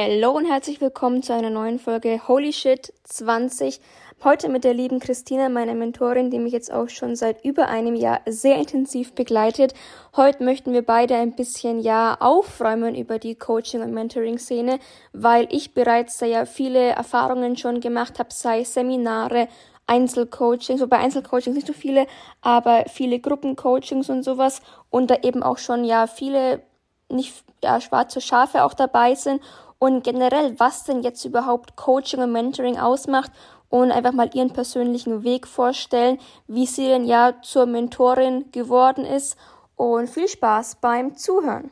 Hallo 0.00 0.30
und 0.30 0.44
herzlich 0.44 0.80
willkommen 0.80 1.24
zu 1.24 1.34
einer 1.34 1.50
neuen 1.50 1.80
Folge 1.80 2.20
Holy 2.28 2.52
Shit 2.52 2.92
20. 3.02 3.80
Heute 4.22 4.48
mit 4.48 4.62
der 4.62 4.72
lieben 4.72 5.00
Christina, 5.00 5.48
meiner 5.48 5.74
Mentorin, 5.74 6.30
die 6.30 6.38
mich 6.38 6.52
jetzt 6.52 6.72
auch 6.72 6.88
schon 6.88 7.16
seit 7.16 7.44
über 7.44 7.66
einem 7.66 7.96
Jahr 7.96 8.20
sehr 8.24 8.58
intensiv 8.58 9.16
begleitet. 9.16 9.74
Heute 10.14 10.44
möchten 10.44 10.72
wir 10.72 10.86
beide 10.86 11.16
ein 11.16 11.34
bisschen 11.34 11.80
ja 11.80 12.16
aufräumen 12.20 12.94
über 12.94 13.18
die 13.18 13.34
Coaching- 13.34 13.82
und 13.82 13.92
Mentoring-Szene, 13.92 14.78
weil 15.14 15.48
ich 15.50 15.74
bereits 15.74 16.18
da 16.18 16.26
ja 16.26 16.44
viele 16.44 16.90
Erfahrungen 16.90 17.56
schon 17.56 17.80
gemacht 17.80 18.20
habe, 18.20 18.32
sei 18.32 18.62
Seminare, 18.62 19.48
Einzelcoachings, 19.88 20.80
wobei 20.80 20.98
Einzelcoachings 20.98 21.56
nicht 21.56 21.66
so 21.66 21.72
viele, 21.72 22.06
aber 22.40 22.84
viele 22.86 23.18
Gruppencoachings 23.18 24.10
und 24.10 24.22
sowas 24.22 24.62
und 24.90 25.10
da 25.10 25.16
eben 25.24 25.42
auch 25.42 25.58
schon 25.58 25.82
ja 25.82 26.06
viele 26.06 26.62
nicht 27.10 27.34
ja, 27.64 27.80
schwarze 27.80 28.20
Schafe 28.20 28.62
auch 28.62 28.74
dabei 28.74 29.16
sind 29.16 29.40
und 29.78 30.02
generell, 30.04 30.58
was 30.58 30.84
denn 30.84 31.02
jetzt 31.02 31.24
überhaupt 31.24 31.76
Coaching 31.76 32.20
und 32.20 32.32
Mentoring 32.32 32.78
ausmacht 32.78 33.30
und 33.68 33.92
einfach 33.92 34.12
mal 34.12 34.30
ihren 34.34 34.52
persönlichen 34.52 35.24
Weg 35.24 35.46
vorstellen, 35.46 36.18
wie 36.46 36.66
sie 36.66 36.86
denn 36.86 37.04
ja 37.04 37.34
zur 37.42 37.66
Mentorin 37.66 38.50
geworden 38.50 39.04
ist 39.04 39.36
und 39.76 40.08
viel 40.08 40.28
Spaß 40.28 40.78
beim 40.80 41.16
Zuhören. 41.16 41.70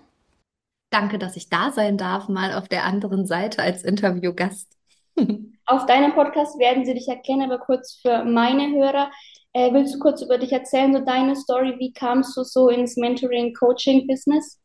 Danke, 0.91 1.19
dass 1.19 1.37
ich 1.37 1.49
da 1.49 1.73
sein 1.73 1.99
darf, 1.99 2.29
mal 2.29 2.55
auf 2.55 2.69
der 2.69 2.85
anderen 2.85 3.27
Seite 3.27 3.63
als 3.63 3.83
Interviewgast. 3.83 4.77
auf 5.67 5.87
deinem 5.87 6.15
Podcast 6.15 6.59
werden 6.59 6.85
sie 6.85 6.95
dich 6.95 7.09
erkennen, 7.09 7.51
aber 7.51 7.59
kurz 7.59 7.99
für 8.01 8.25
meine 8.25 8.71
Hörer, 8.71 9.11
äh, 9.53 9.73
willst 9.73 9.95
du 9.95 9.99
kurz 9.99 10.23
über 10.23 10.39
dich 10.39 10.53
erzählen, 10.53 10.93
so 10.93 11.01
deine 11.01 11.35
Story, 11.35 11.75
wie 11.79 11.93
kamst 11.93 12.37
du 12.37 12.45
so 12.45 12.69
ins 12.69 12.97
Mentoring-Coaching-Business? 12.97 14.61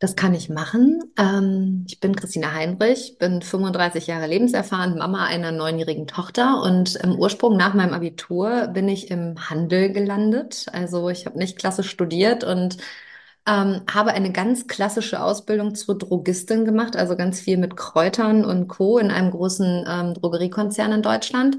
Das 0.00 0.16
kann 0.16 0.32
ich 0.34 0.48
machen. 0.48 1.12
Ähm, 1.18 1.84
ich 1.86 2.00
bin 2.00 2.16
Christina 2.16 2.54
Heinrich, 2.54 3.18
bin 3.18 3.42
35 3.42 4.06
Jahre 4.06 4.26
lebenserfahren, 4.28 4.96
Mama 4.96 5.26
einer 5.26 5.52
neunjährigen 5.52 6.06
Tochter 6.06 6.62
und 6.62 6.96
im 6.96 7.16
Ursprung 7.18 7.58
nach 7.58 7.74
meinem 7.74 7.92
Abitur 7.92 8.68
bin 8.68 8.88
ich 8.88 9.10
im 9.10 9.50
Handel 9.50 9.92
gelandet. 9.92 10.66
Also 10.72 11.10
ich 11.10 11.26
habe 11.26 11.38
nicht 11.38 11.58
klassisch 11.58 11.90
studiert 11.90 12.44
und 12.44 12.78
ähm, 13.46 13.82
habe 13.92 14.12
eine 14.12 14.32
ganz 14.32 14.66
klassische 14.68 15.22
Ausbildung 15.22 15.74
zur 15.74 15.98
Drogistin 15.98 16.64
gemacht, 16.64 16.96
also 16.96 17.14
ganz 17.16 17.40
viel 17.40 17.58
mit 17.58 17.76
Kräutern 17.76 18.44
und 18.46 18.68
Co. 18.68 18.98
in 18.98 19.10
einem 19.10 19.30
großen 19.30 19.84
ähm, 19.86 20.14
Drogeriekonzern 20.14 20.92
in 20.92 21.02
Deutschland 21.02 21.58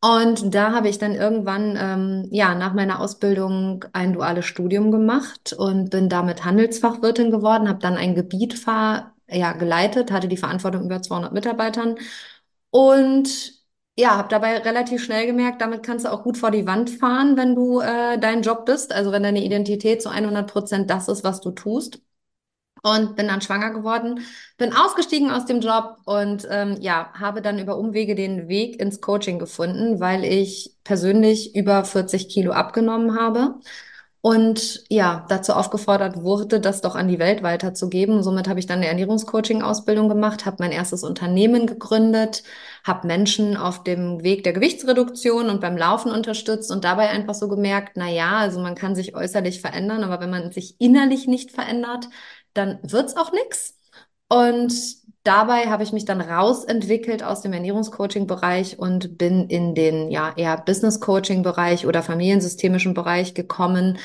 und 0.00 0.54
da 0.54 0.72
habe 0.72 0.88
ich 0.88 0.98
dann 0.98 1.14
irgendwann, 1.14 1.76
ähm, 1.80 2.28
ja, 2.30 2.54
nach 2.54 2.72
meiner 2.74 3.00
Ausbildung 3.00 3.84
ein 3.92 4.12
duales 4.12 4.46
Studium 4.46 4.90
gemacht 4.92 5.52
und 5.52 5.90
bin 5.90 6.08
damit 6.08 6.44
Handelsfachwirtin 6.44 7.30
geworden, 7.32 7.68
habe 7.68 7.80
dann 7.80 7.96
ein 7.96 8.14
Gebiet 8.14 8.54
fahr, 8.54 9.16
ja, 9.28 9.52
geleitet, 9.52 10.12
hatte 10.12 10.28
die 10.28 10.36
Verantwortung 10.36 10.84
über 10.84 11.02
200 11.02 11.32
Mitarbeitern 11.32 11.96
und 12.70 13.54
ja, 13.98 14.16
habe 14.16 14.28
dabei 14.28 14.58
relativ 14.58 15.02
schnell 15.04 15.26
gemerkt, 15.26 15.60
damit 15.60 15.82
kannst 15.82 16.04
du 16.06 16.12
auch 16.12 16.22
gut 16.22 16.38
vor 16.38 16.50
die 16.52 16.66
Wand 16.66 16.90
fahren, 16.90 17.36
wenn 17.36 17.54
du 17.56 17.80
äh, 17.80 18.18
dein 18.20 18.42
Job 18.42 18.64
bist, 18.66 18.92
also 18.92 19.10
wenn 19.12 19.24
deine 19.24 19.44
Identität 19.44 20.02
zu 20.02 20.10
100 20.10 20.50
Prozent 20.52 20.90
das 20.90 21.08
ist, 21.08 21.24
was 21.24 21.40
du 21.40 21.50
tust 21.52 22.00
und 22.82 23.16
bin 23.16 23.28
dann 23.28 23.40
schwanger 23.40 23.70
geworden, 23.70 24.20
bin 24.56 24.74
ausgestiegen 24.74 25.30
aus 25.30 25.46
dem 25.46 25.60
Job 25.60 25.98
und 26.04 26.46
ähm, 26.50 26.76
ja, 26.80 27.12
habe 27.18 27.42
dann 27.42 27.58
über 27.58 27.76
Umwege 27.78 28.14
den 28.14 28.48
Weg 28.48 28.80
ins 28.80 29.00
Coaching 29.00 29.38
gefunden, 29.38 30.00
weil 30.00 30.24
ich 30.24 30.74
persönlich 30.84 31.54
über 31.54 31.84
40 31.84 32.28
Kilo 32.28 32.52
abgenommen 32.52 33.18
habe 33.18 33.54
und 34.20 34.82
ja, 34.88 35.24
dazu 35.28 35.52
aufgefordert 35.52 36.22
wurde, 36.22 36.58
das 36.58 36.80
doch 36.80 36.96
an 36.96 37.06
die 37.06 37.20
Welt 37.20 37.42
weiterzugeben. 37.44 38.24
Somit 38.24 38.48
habe 38.48 38.58
ich 38.58 38.66
dann 38.66 38.78
eine 38.78 38.88
Ernährungscoaching-Ausbildung 38.88 40.08
gemacht, 40.08 40.44
habe 40.44 40.56
mein 40.58 40.72
erstes 40.72 41.04
Unternehmen 41.04 41.66
gegründet, 41.66 42.42
habe 42.82 43.06
Menschen 43.06 43.56
auf 43.56 43.84
dem 43.84 44.24
Weg 44.24 44.42
der 44.42 44.52
Gewichtsreduktion 44.52 45.48
und 45.48 45.60
beim 45.60 45.76
Laufen 45.76 46.10
unterstützt 46.10 46.72
und 46.72 46.82
dabei 46.82 47.10
einfach 47.10 47.34
so 47.34 47.48
gemerkt, 47.48 47.92
na 47.94 48.08
ja, 48.08 48.38
also 48.38 48.58
man 48.60 48.74
kann 48.74 48.96
sich 48.96 49.14
äußerlich 49.14 49.60
verändern, 49.60 50.02
aber 50.02 50.20
wenn 50.20 50.30
man 50.30 50.50
sich 50.50 50.80
innerlich 50.80 51.28
nicht 51.28 51.52
verändert, 51.52 52.08
dann 52.58 52.78
wird's 52.82 53.16
auch 53.16 53.32
nix. 53.32 53.78
Und 54.28 54.74
dabei 55.24 55.66
habe 55.66 55.82
ich 55.82 55.92
mich 55.92 56.04
dann 56.04 56.20
rausentwickelt 56.20 57.22
aus 57.22 57.42
dem 57.42 57.52
Ernährungscoaching-Bereich 57.52 58.78
und 58.78 59.18
bin 59.18 59.48
in 59.48 59.74
den 59.74 60.10
ja 60.10 60.32
eher 60.36 60.56
Business-Coaching-Bereich 60.58 61.86
oder 61.86 62.02
familiensystemischen 62.02 62.94
Bereich 62.94 63.34
gekommen. 63.34 63.98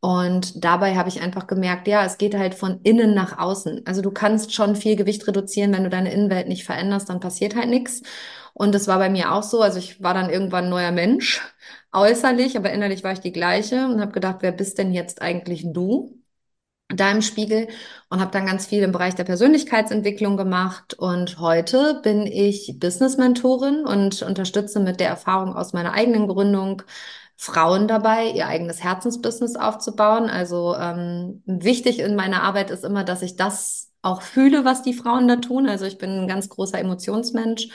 Und 0.00 0.64
dabei 0.64 0.96
habe 0.96 1.08
ich 1.08 1.20
einfach 1.20 1.46
gemerkt, 1.48 1.88
ja, 1.88 2.04
es 2.04 2.18
geht 2.18 2.36
halt 2.36 2.54
von 2.54 2.80
innen 2.82 3.14
nach 3.14 3.38
außen. 3.38 3.82
Also 3.86 4.00
du 4.02 4.12
kannst 4.12 4.54
schon 4.54 4.76
viel 4.76 4.94
Gewicht 4.96 5.26
reduzieren, 5.26 5.72
wenn 5.72 5.84
du 5.84 5.90
deine 5.90 6.12
Innenwelt 6.12 6.46
nicht 6.48 6.64
veränderst, 6.64 7.08
dann 7.08 7.20
passiert 7.20 7.56
halt 7.56 7.68
nichts. 7.68 8.02
Und 8.54 8.74
das 8.74 8.86
war 8.88 8.98
bei 8.98 9.10
mir 9.10 9.32
auch 9.32 9.42
so. 9.42 9.60
Also 9.60 9.78
ich 9.78 10.02
war 10.02 10.14
dann 10.14 10.30
irgendwann 10.30 10.68
neuer 10.68 10.92
Mensch, 10.92 11.40
äußerlich, 11.92 12.56
aber 12.56 12.72
innerlich 12.72 13.02
war 13.04 13.12
ich 13.12 13.20
die 13.20 13.32
gleiche 13.32 13.86
und 13.86 14.00
habe 14.00 14.12
gedacht, 14.12 14.38
wer 14.40 14.52
bist 14.52 14.78
denn 14.78 14.92
jetzt 14.92 15.22
eigentlich 15.22 15.64
du? 15.72 16.17
Da 16.88 17.10
im 17.10 17.22
Spiegel 17.22 17.68
und 18.08 18.20
habe 18.20 18.30
dann 18.30 18.46
ganz 18.46 18.66
viel 18.66 18.82
im 18.82 18.92
Bereich 18.92 19.14
der 19.14 19.24
Persönlichkeitsentwicklung 19.24 20.36
gemacht. 20.36 20.94
Und 20.94 21.38
heute 21.38 22.00
bin 22.02 22.26
ich 22.26 22.76
Business-Mentorin 22.78 23.84
und 23.84 24.22
unterstütze 24.22 24.80
mit 24.80 25.00
der 25.00 25.08
Erfahrung 25.08 25.54
aus 25.54 25.72
meiner 25.72 25.92
eigenen 25.92 26.28
Gründung 26.28 26.82
Frauen 27.36 27.86
dabei, 27.88 28.30
ihr 28.30 28.48
eigenes 28.48 28.82
Herzensbusiness 28.82 29.56
aufzubauen. 29.56 30.28
Also 30.30 30.74
ähm, 30.76 31.42
wichtig 31.46 32.00
in 32.00 32.16
meiner 32.16 32.42
Arbeit 32.42 32.70
ist 32.70 32.84
immer, 32.84 33.04
dass 33.04 33.22
ich 33.22 33.36
das 33.36 33.90
auch 34.02 34.22
fühle, 34.22 34.64
was 34.64 34.82
die 34.82 34.94
Frauen 34.94 35.28
da 35.28 35.36
tun. 35.36 35.68
Also 35.68 35.84
ich 35.84 35.98
bin 35.98 36.10
ein 36.10 36.28
ganz 36.28 36.48
großer 36.48 36.78
Emotionsmensch 36.78 37.68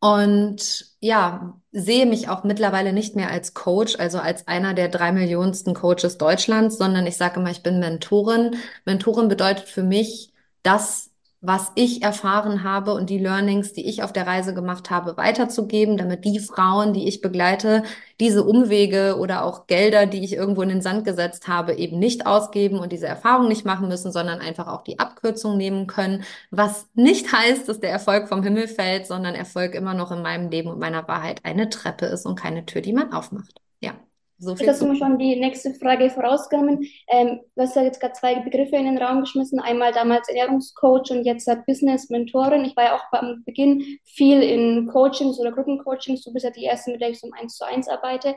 und 0.00 0.96
ja, 1.00 1.59
sehe 1.72 2.06
mich 2.06 2.28
auch 2.28 2.44
mittlerweile 2.44 2.92
nicht 2.92 3.16
mehr 3.16 3.30
als 3.30 3.54
Coach, 3.54 3.96
also 3.98 4.18
als 4.18 4.48
einer 4.48 4.74
der 4.74 4.88
drei 4.88 5.12
Millionensten 5.12 5.74
Coaches 5.74 6.18
Deutschlands, 6.18 6.78
sondern 6.78 7.06
ich 7.06 7.16
sage 7.16 7.40
immer, 7.40 7.50
ich 7.50 7.62
bin 7.62 7.78
Mentorin. 7.80 8.56
Mentorin 8.84 9.28
bedeutet 9.28 9.68
für 9.68 9.82
mich, 9.82 10.32
dass 10.62 11.09
was 11.42 11.72
ich 11.74 12.02
erfahren 12.02 12.64
habe 12.64 12.92
und 12.92 13.08
die 13.08 13.18
Learnings, 13.18 13.72
die 13.72 13.88
ich 13.88 14.02
auf 14.02 14.12
der 14.12 14.26
Reise 14.26 14.52
gemacht 14.52 14.90
habe, 14.90 15.16
weiterzugeben, 15.16 15.96
damit 15.96 16.24
die 16.26 16.38
Frauen, 16.38 16.92
die 16.92 17.08
ich 17.08 17.22
begleite, 17.22 17.82
diese 18.20 18.44
Umwege 18.44 19.16
oder 19.18 19.44
auch 19.44 19.66
Gelder, 19.66 20.04
die 20.06 20.22
ich 20.22 20.34
irgendwo 20.34 20.60
in 20.62 20.68
den 20.68 20.82
Sand 20.82 21.04
gesetzt 21.04 21.48
habe, 21.48 21.74
eben 21.74 21.98
nicht 21.98 22.26
ausgeben 22.26 22.78
und 22.78 22.92
diese 22.92 23.06
Erfahrung 23.06 23.48
nicht 23.48 23.64
machen 23.64 23.88
müssen, 23.88 24.12
sondern 24.12 24.40
einfach 24.40 24.68
auch 24.68 24.82
die 24.82 24.98
Abkürzung 24.98 25.56
nehmen 25.56 25.86
können, 25.86 26.24
was 26.50 26.88
nicht 26.94 27.32
heißt, 27.32 27.68
dass 27.68 27.80
der 27.80 27.90
Erfolg 27.90 28.28
vom 28.28 28.42
Himmel 28.42 28.68
fällt, 28.68 29.06
sondern 29.06 29.34
Erfolg 29.34 29.74
immer 29.74 29.94
noch 29.94 30.12
in 30.12 30.22
meinem 30.22 30.50
Leben 30.50 30.68
und 30.68 30.78
meiner 30.78 31.08
Wahrheit 31.08 31.44
eine 31.44 31.70
Treppe 31.70 32.06
ist 32.06 32.26
und 32.26 32.38
keine 32.38 32.66
Tür, 32.66 32.82
die 32.82 32.92
man 32.92 33.12
aufmacht. 33.12 33.60
Ja. 33.80 33.94
So 34.40 34.56
viel 34.56 34.66
das 34.66 34.76
hast 34.76 34.82
du 34.82 34.86
mir 34.86 34.96
schon 34.96 35.18
die 35.18 35.36
nächste 35.36 35.74
Frage 35.74 36.08
vorausgenommen. 36.08 36.88
Ähm, 37.08 37.40
du 37.54 37.62
hast 37.62 37.76
ja 37.76 37.82
jetzt 37.82 38.00
gerade 38.00 38.14
zwei 38.14 38.36
Begriffe 38.36 38.76
in 38.76 38.86
den 38.86 38.96
Raum 38.96 39.20
geschmissen. 39.20 39.60
Einmal 39.60 39.92
damals 39.92 40.28
Ernährungscoach 40.28 41.10
und 41.10 41.24
jetzt 41.24 41.48
Business-Mentorin. 41.66 42.64
Ich 42.64 42.74
war 42.74 42.84
ja 42.84 42.96
auch 42.96 43.04
am 43.12 43.42
Beginn 43.44 43.98
viel 44.04 44.42
in 44.42 44.86
Coachings 44.86 45.38
oder 45.38 45.52
Gruppencoachings. 45.52 46.22
Du 46.22 46.32
bist 46.32 46.44
ja 46.44 46.50
die 46.50 46.64
Erste, 46.64 46.90
mit 46.90 47.02
der 47.02 47.10
ich 47.10 47.20
so 47.20 47.26
um 47.26 47.34
eins 47.34 47.56
zu 47.56 47.66
eins 47.66 47.86
arbeite. 47.86 48.34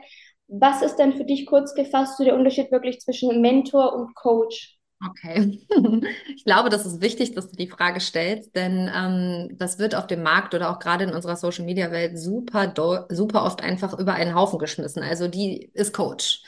Was 0.48 0.82
ist 0.82 0.96
denn 0.96 1.14
für 1.14 1.24
dich 1.24 1.46
kurz 1.46 1.74
gefasst 1.74 2.18
so 2.18 2.24
der 2.24 2.36
Unterschied 2.36 2.70
wirklich 2.70 3.00
zwischen 3.00 3.40
Mentor 3.40 3.94
und 3.94 4.14
Coach? 4.14 4.73
Okay. 5.06 5.60
Ich 6.36 6.44
glaube, 6.44 6.68
das 6.70 6.86
ist 6.86 7.00
wichtig, 7.00 7.34
dass 7.34 7.50
du 7.50 7.56
die 7.56 7.68
Frage 7.68 8.00
stellst, 8.00 8.54
denn 8.54 8.90
ähm, 8.94 9.56
das 9.58 9.78
wird 9.78 9.94
auf 9.94 10.06
dem 10.06 10.22
Markt 10.22 10.54
oder 10.54 10.70
auch 10.70 10.78
gerade 10.78 11.04
in 11.04 11.12
unserer 11.12 11.36
Social 11.36 11.64
Media 11.64 11.90
Welt 11.90 12.18
super, 12.18 12.72
super 13.10 13.44
oft 13.44 13.62
einfach 13.62 13.98
über 13.98 14.14
einen 14.14 14.34
Haufen 14.34 14.58
geschmissen. 14.58 15.02
Also 15.02 15.28
die 15.28 15.70
ist 15.74 15.92
Coach. 15.94 16.42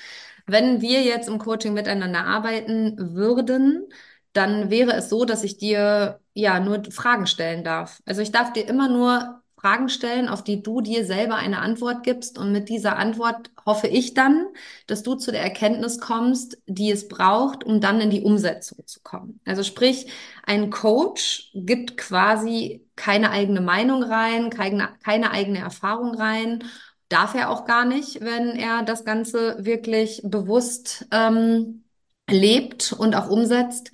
Wenn 0.46 0.80
wir 0.80 1.02
jetzt 1.02 1.28
im 1.28 1.38
Coaching 1.38 1.72
miteinander 1.74 2.24
arbeiten 2.24 2.96
würden, 3.14 3.88
dann 4.32 4.70
wäre 4.70 4.92
es 4.94 5.08
so, 5.08 5.24
dass 5.24 5.42
ich 5.44 5.58
dir 5.58 6.20
ja 6.34 6.60
nur 6.60 6.84
Fragen 6.90 7.26
stellen 7.26 7.64
darf. 7.64 8.02
Also 8.06 8.20
ich 8.22 8.32
darf 8.32 8.52
dir 8.52 8.68
immer 8.68 8.88
nur 8.88 9.42
Fragen 9.66 9.88
stellen, 9.88 10.28
auf 10.28 10.44
die 10.44 10.62
du 10.62 10.80
dir 10.80 11.04
selber 11.04 11.34
eine 11.34 11.58
Antwort 11.58 12.04
gibst. 12.04 12.38
Und 12.38 12.52
mit 12.52 12.68
dieser 12.68 12.96
Antwort 12.96 13.50
hoffe 13.64 13.88
ich 13.88 14.14
dann, 14.14 14.46
dass 14.86 15.02
du 15.02 15.16
zu 15.16 15.32
der 15.32 15.42
Erkenntnis 15.42 15.98
kommst, 15.98 16.58
die 16.66 16.92
es 16.92 17.08
braucht, 17.08 17.64
um 17.64 17.80
dann 17.80 18.00
in 18.00 18.10
die 18.10 18.22
Umsetzung 18.22 18.86
zu 18.86 19.00
kommen. 19.00 19.40
Also 19.44 19.64
sprich, 19.64 20.06
ein 20.44 20.70
Coach 20.70 21.50
gibt 21.52 21.96
quasi 21.96 22.86
keine 22.94 23.30
eigene 23.30 23.60
Meinung 23.60 24.04
rein, 24.04 24.50
keine, 24.50 24.90
keine 25.02 25.32
eigene 25.32 25.58
Erfahrung 25.58 26.14
rein. 26.14 26.62
Darf 27.08 27.34
er 27.34 27.50
auch 27.50 27.64
gar 27.64 27.84
nicht, 27.84 28.20
wenn 28.20 28.50
er 28.50 28.84
das 28.84 29.04
Ganze 29.04 29.56
wirklich 29.64 30.20
bewusst 30.22 31.08
ähm, 31.10 31.82
lebt 32.30 32.92
und 32.92 33.16
auch 33.16 33.28
umsetzt. 33.28 33.90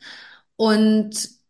Und 0.56 1.41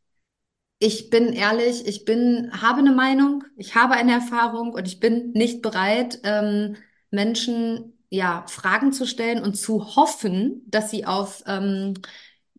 ich 0.82 1.10
bin 1.10 1.32
ehrlich, 1.32 1.86
ich 1.86 2.04
bin, 2.04 2.50
habe 2.60 2.80
eine 2.80 2.92
Meinung, 2.92 3.44
ich 3.56 3.74
habe 3.76 3.94
eine 3.94 4.12
Erfahrung 4.12 4.72
und 4.74 4.86
ich 4.88 4.98
bin 5.00 5.30
nicht 5.32 5.62
bereit, 5.62 6.20
ähm, 6.24 6.76
Menschen 7.10 7.98
ja 8.10 8.44
Fragen 8.48 8.92
zu 8.92 9.06
stellen 9.06 9.42
und 9.42 9.54
zu 9.54 9.96
hoffen, 9.96 10.62
dass 10.66 10.90
sie 10.90 11.06
auf 11.06 11.44
ähm, 11.46 11.94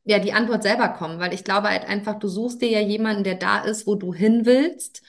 ja, 0.05 0.19
die 0.19 0.33
Antwort 0.33 0.63
selber 0.63 0.89
kommen, 0.89 1.19
weil 1.19 1.33
ich 1.33 1.43
glaube 1.43 1.69
halt 1.69 1.85
einfach, 1.85 2.19
du 2.19 2.27
suchst 2.27 2.61
dir 2.61 2.69
ja 2.69 2.79
jemanden, 2.81 3.23
der 3.23 3.35
da 3.35 3.59
ist, 3.63 3.87
wo 3.87 3.95
du 3.95 4.13
hin 4.13 4.45
willst. 4.45 5.01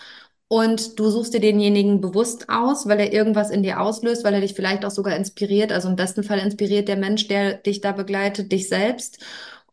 Und 0.48 0.98
du 1.00 1.10
suchst 1.10 1.34
dir 1.34 1.40
denjenigen 1.40 2.00
bewusst 2.00 2.48
aus, 2.48 2.86
weil 2.86 3.00
er 3.00 3.12
irgendwas 3.12 3.50
in 3.50 3.62
dir 3.62 3.80
auslöst, 3.80 4.24
weil 4.24 4.34
er 4.34 4.40
dich 4.40 4.54
vielleicht 4.54 4.84
auch 4.84 4.90
sogar 4.90 5.16
inspiriert. 5.16 5.72
Also 5.72 5.88
im 5.88 5.96
besten 5.96 6.22
Fall 6.22 6.38
inspiriert 6.38 6.86
der 6.88 6.96
Mensch, 6.96 7.26
der 7.28 7.54
dich 7.54 7.80
da 7.80 7.92
begleitet, 7.92 8.52
dich 8.52 8.68
selbst. 8.68 9.18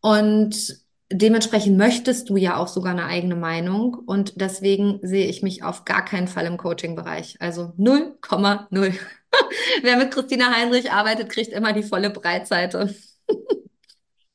Und 0.02 0.81
dementsprechend 1.12 1.78
möchtest 1.78 2.30
du 2.30 2.38
ja 2.38 2.58
auch 2.58 2.68
sogar 2.68 2.94
eine 2.94 3.06
eigene 3.06 3.36
Meinung. 3.36 3.96
Und 3.96 4.40
deswegen 4.40 5.00
sehe 5.02 5.28
ich 5.28 5.44
mich 5.44 5.64
auf 5.64 5.86
gar 5.86 6.04
keinen 6.04 6.28
Fall 6.28 6.46
im 6.46 6.58
Coaching-Bereich. 6.58 7.38
Also 7.40 7.74
0,0. 7.78 8.94
Wer 9.82 9.98
mit 9.98 10.12
Christina 10.12 10.56
Heinrich 10.56 10.92
arbeitet, 10.92 11.30
kriegt 11.30 11.54
immer 11.54 11.74
die 11.74 11.84
volle 11.84 12.10
Breitseite. 12.10 12.94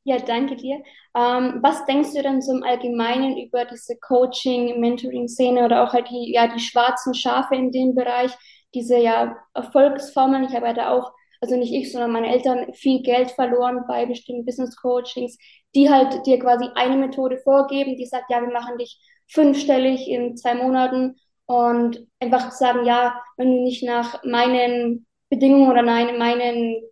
Ja, 0.08 0.19
danke 0.19 0.55
dir. 0.55 0.76
Ähm, 1.17 1.58
was 1.62 1.84
denkst 1.87 2.12
du 2.14 2.23
denn 2.23 2.40
so 2.40 2.52
im 2.52 2.62
Allgemeinen 2.62 3.37
über 3.38 3.64
diese 3.64 3.96
Coaching, 3.96 4.78
Mentoring-Szene 4.78 5.64
oder 5.64 5.82
auch 5.82 5.93
halt 5.93 6.08
die, 6.11 6.32
ja, 6.32 6.46
die 6.46 6.61
schwarzen 6.61 7.12
Schafe 7.12 7.56
in 7.56 7.73
dem 7.73 7.96
Bereich, 7.96 8.31
diese 8.73 8.99
ja 8.99 9.37
Erfolgsformeln? 9.52 10.44
Ich 10.44 10.55
habe 10.55 10.67
ja 10.67 10.75
da 10.75 10.90
auch, 10.90 11.11
also 11.41 11.56
nicht 11.56 11.73
ich, 11.73 11.93
sondern 11.93 12.12
meine 12.12 12.33
Eltern 12.33 12.73
viel 12.75 13.03
Geld 13.03 13.31
verloren 13.31 13.85
bei 13.88 14.06
bestimmten 14.06 14.44
Business-Coachings, 14.44 15.37
die 15.75 15.91
halt 15.91 16.27
dir 16.27 16.38
quasi 16.38 16.67
eine 16.75 16.97
Methode 16.97 17.38
vorgeben, 17.38 17.97
die 17.97 18.06
sagt, 18.06 18.31
ja, 18.31 18.41
wir 18.41 18.53
machen 18.53 18.79
dich 18.79 18.99
fünfstellig 19.29 20.09
in 20.09 20.37
zwei 20.37 20.55
Monaten 20.55 21.17
und 21.47 22.06
einfach 22.21 22.50
sagen, 22.53 22.85
ja, 22.87 23.21
wenn 23.37 23.50
du 23.50 23.62
nicht 23.62 23.83
nach 23.83 24.23
meinen 24.25 25.06
Bedingungen 25.29 25.71
oder 25.71 25.83
nein, 25.83 26.19
meinen 26.19 26.83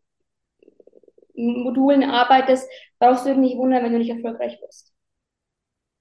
Modulen 1.37 2.05
arbeitest, 2.05 2.69
brauchst 2.99 3.25
du 3.27 3.31
dich 3.31 3.39
nicht 3.39 3.57
wundern, 3.57 3.85
wenn 3.85 3.93
du 3.93 3.99
nicht 3.99 4.11
erfolgreich 4.11 4.59
bist. 4.65 4.94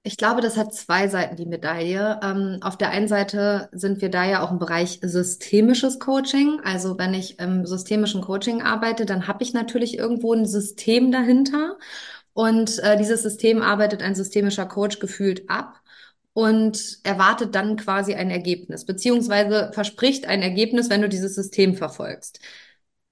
Ich 0.06 0.18
glaube, 0.18 0.42
das 0.42 0.58
hat 0.58 0.74
zwei 0.74 1.08
Seiten, 1.08 1.36
die 1.36 1.46
Medaille. 1.46 2.20
Ähm, 2.22 2.58
auf 2.60 2.76
der 2.76 2.90
einen 2.90 3.08
Seite 3.08 3.70
sind 3.72 4.02
wir 4.02 4.10
da 4.10 4.24
ja 4.26 4.42
auch 4.42 4.50
im 4.50 4.58
Bereich 4.58 4.98
systemisches 5.02 5.98
Coaching. 5.98 6.60
Also 6.62 6.98
wenn 6.98 7.14
ich 7.14 7.38
im 7.38 7.64
systemischen 7.64 8.20
Coaching 8.20 8.60
arbeite, 8.60 9.06
dann 9.06 9.26
habe 9.28 9.42
ich 9.42 9.54
natürlich 9.54 9.96
irgendwo 9.98 10.34
ein 10.34 10.44
System 10.44 11.10
dahinter. 11.10 11.78
Und 12.34 12.78
äh, 12.80 12.98
dieses 12.98 13.22
System 13.22 13.62
arbeitet 13.62 14.02
ein 14.02 14.14
systemischer 14.14 14.66
Coach 14.66 14.98
gefühlt 14.98 15.48
ab 15.48 15.80
und 16.34 16.98
erwartet 17.04 17.54
dann 17.54 17.76
quasi 17.76 18.14
ein 18.14 18.30
Ergebnis, 18.30 18.84
beziehungsweise 18.84 19.70
verspricht 19.72 20.26
ein 20.26 20.42
Ergebnis, 20.42 20.90
wenn 20.90 21.02
du 21.02 21.08
dieses 21.08 21.34
System 21.34 21.76
verfolgst. 21.76 22.40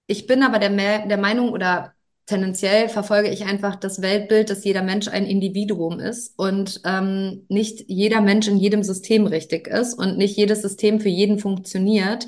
Ich 0.07 0.27
bin 0.27 0.43
aber 0.43 0.59
der, 0.59 1.07
der 1.07 1.19
Meinung 1.19 1.51
oder 1.51 1.95
tendenziell 2.27 2.89
verfolge 2.89 3.31
ich 3.31 3.45
einfach 3.45 3.77
das 3.77 4.03
Weltbild, 4.03 4.51
dass 4.51 4.65
jeder 4.65 4.83
Mensch 4.83 5.09
ein 5.09 5.27
Individuum 5.27 6.01
ist 6.01 6.39
und 6.39 6.81
ähm, 6.85 7.45
nicht 7.49 7.85
jeder 7.89 8.21
Mensch 8.21 8.49
in 8.49 8.57
jedem 8.59 8.83
System 8.83 9.27
richtig 9.27 9.67
ist 9.67 9.95
und 9.95 10.19
nicht 10.19 10.37
jedes 10.37 10.63
System 10.63 11.01
für 11.01 11.09
jeden 11.09 11.39
funktioniert. 11.39 12.27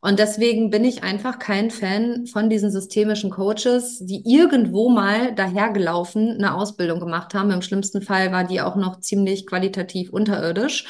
Und 0.00 0.18
deswegen 0.18 0.70
bin 0.70 0.84
ich 0.84 1.04
einfach 1.04 1.38
kein 1.38 1.70
Fan 1.70 2.26
von 2.26 2.50
diesen 2.50 2.72
systemischen 2.72 3.30
Coaches, 3.30 4.00
die 4.00 4.22
irgendwo 4.24 4.88
mal 4.88 5.32
dahergelaufen 5.32 6.32
eine 6.32 6.54
Ausbildung 6.56 6.98
gemacht 6.98 7.34
haben. 7.34 7.52
Im 7.52 7.62
schlimmsten 7.62 8.02
Fall 8.02 8.32
war 8.32 8.42
die 8.42 8.60
auch 8.60 8.74
noch 8.74 8.98
ziemlich 8.98 9.46
qualitativ 9.46 10.10
unterirdisch. 10.10 10.86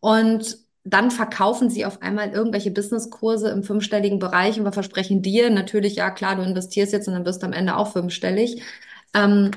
Und 0.00 0.58
dann 0.84 1.10
verkaufen 1.10 1.70
sie 1.70 1.84
auf 1.86 2.02
einmal 2.02 2.30
irgendwelche 2.30 2.70
Businesskurse 2.70 3.50
im 3.50 3.62
fünfstelligen 3.62 4.18
Bereich 4.18 4.58
und 4.58 4.64
wir 4.64 4.72
versprechen 4.72 5.22
dir 5.22 5.50
natürlich, 5.50 5.96
ja 5.96 6.10
klar, 6.10 6.36
du 6.36 6.42
investierst 6.42 6.92
jetzt 6.92 7.06
und 7.08 7.14
dann 7.14 7.24
wirst 7.24 7.42
du 7.42 7.46
am 7.46 7.52
Ende 7.52 7.76
auch 7.76 7.92
fünfstellig. 7.92 8.62
Ähm, 9.14 9.52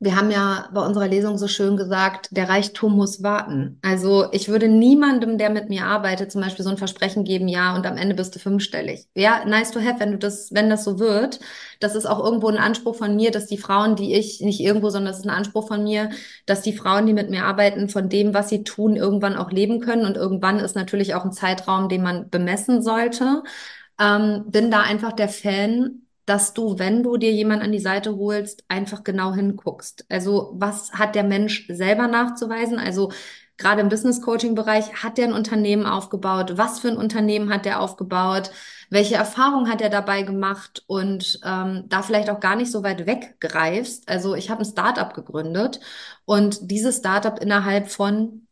wir 0.00 0.14
haben 0.14 0.30
ja 0.30 0.68
bei 0.72 0.80
unserer 0.80 1.08
Lesung 1.08 1.38
so 1.38 1.48
schön 1.48 1.76
gesagt, 1.76 2.28
der 2.30 2.48
Reichtum 2.48 2.94
muss 2.94 3.20
warten. 3.24 3.80
Also 3.82 4.28
ich 4.30 4.48
würde 4.48 4.68
niemandem, 4.68 5.38
der 5.38 5.50
mit 5.50 5.68
mir 5.68 5.86
arbeitet, 5.86 6.30
zum 6.30 6.40
Beispiel 6.40 6.64
so 6.64 6.70
ein 6.70 6.76
Versprechen 6.76 7.24
geben, 7.24 7.48
ja, 7.48 7.74
und 7.74 7.84
am 7.84 7.96
Ende 7.96 8.14
bist 8.14 8.32
du 8.36 8.38
fünfstellig. 8.38 9.08
Ja, 9.16 9.44
nice 9.44 9.72
to 9.72 9.80
have, 9.80 9.98
wenn 9.98 10.12
du 10.12 10.18
das, 10.18 10.54
wenn 10.54 10.70
das 10.70 10.84
so 10.84 11.00
wird. 11.00 11.40
Das 11.80 11.96
ist 11.96 12.06
auch 12.06 12.24
irgendwo 12.24 12.48
ein 12.48 12.58
Anspruch 12.58 12.94
von 12.94 13.16
mir, 13.16 13.32
dass 13.32 13.46
die 13.46 13.58
Frauen, 13.58 13.96
die 13.96 14.14
ich, 14.14 14.40
nicht 14.40 14.60
irgendwo, 14.60 14.90
sondern 14.90 15.12
das 15.12 15.18
ist 15.18 15.26
ein 15.26 15.36
Anspruch 15.36 15.66
von 15.66 15.82
mir, 15.82 16.10
dass 16.46 16.62
die 16.62 16.72
Frauen, 16.72 17.06
die 17.06 17.12
mit 17.12 17.28
mir 17.30 17.44
arbeiten, 17.44 17.88
von 17.88 18.08
dem, 18.08 18.34
was 18.34 18.50
sie 18.50 18.62
tun, 18.62 18.94
irgendwann 18.94 19.34
auch 19.36 19.50
leben 19.50 19.80
können. 19.80 20.06
Und 20.06 20.16
irgendwann 20.16 20.60
ist 20.60 20.76
natürlich 20.76 21.14
auch 21.16 21.24
ein 21.24 21.32
Zeitraum, 21.32 21.88
den 21.88 22.02
man 22.02 22.30
bemessen 22.30 22.82
sollte. 22.82 23.42
Ähm, 24.00 24.44
bin 24.46 24.70
da 24.70 24.82
einfach 24.82 25.12
der 25.12 25.28
Fan, 25.28 26.02
dass 26.28 26.52
du, 26.52 26.78
wenn 26.78 27.02
du 27.02 27.16
dir 27.16 27.32
jemand 27.32 27.62
an 27.62 27.72
die 27.72 27.78
Seite 27.78 28.16
holst, 28.16 28.64
einfach 28.68 29.04
genau 29.04 29.32
hinguckst. 29.34 30.04
Also 30.08 30.52
was 30.54 30.92
hat 30.92 31.14
der 31.14 31.24
Mensch 31.24 31.66
selber 31.68 32.06
nachzuweisen? 32.06 32.78
Also 32.78 33.10
gerade 33.56 33.80
im 33.80 33.88
Business 33.88 34.20
Coaching 34.20 34.54
Bereich, 34.54 35.02
hat 35.02 35.18
der 35.18 35.28
ein 35.28 35.32
Unternehmen 35.32 35.86
aufgebaut? 35.86 36.56
Was 36.56 36.80
für 36.80 36.88
ein 36.88 36.96
Unternehmen 36.96 37.52
hat 37.52 37.64
der 37.64 37.80
aufgebaut? 37.80 38.50
Welche 38.90 39.16
Erfahrungen 39.16 39.70
hat 39.70 39.80
er 39.80 39.90
dabei 39.90 40.22
gemacht? 40.22 40.84
Und 40.86 41.40
ähm, 41.44 41.84
da 41.88 42.02
vielleicht 42.02 42.30
auch 42.30 42.40
gar 42.40 42.56
nicht 42.56 42.70
so 42.70 42.82
weit 42.82 43.06
weggreifst. 43.06 44.08
Also 44.08 44.34
ich 44.34 44.50
habe 44.50 44.62
ein 44.62 44.66
Startup 44.66 45.12
gegründet 45.14 45.80
und 46.24 46.70
dieses 46.70 46.98
Startup 46.98 47.38
innerhalb 47.40 47.90
von 47.90 48.47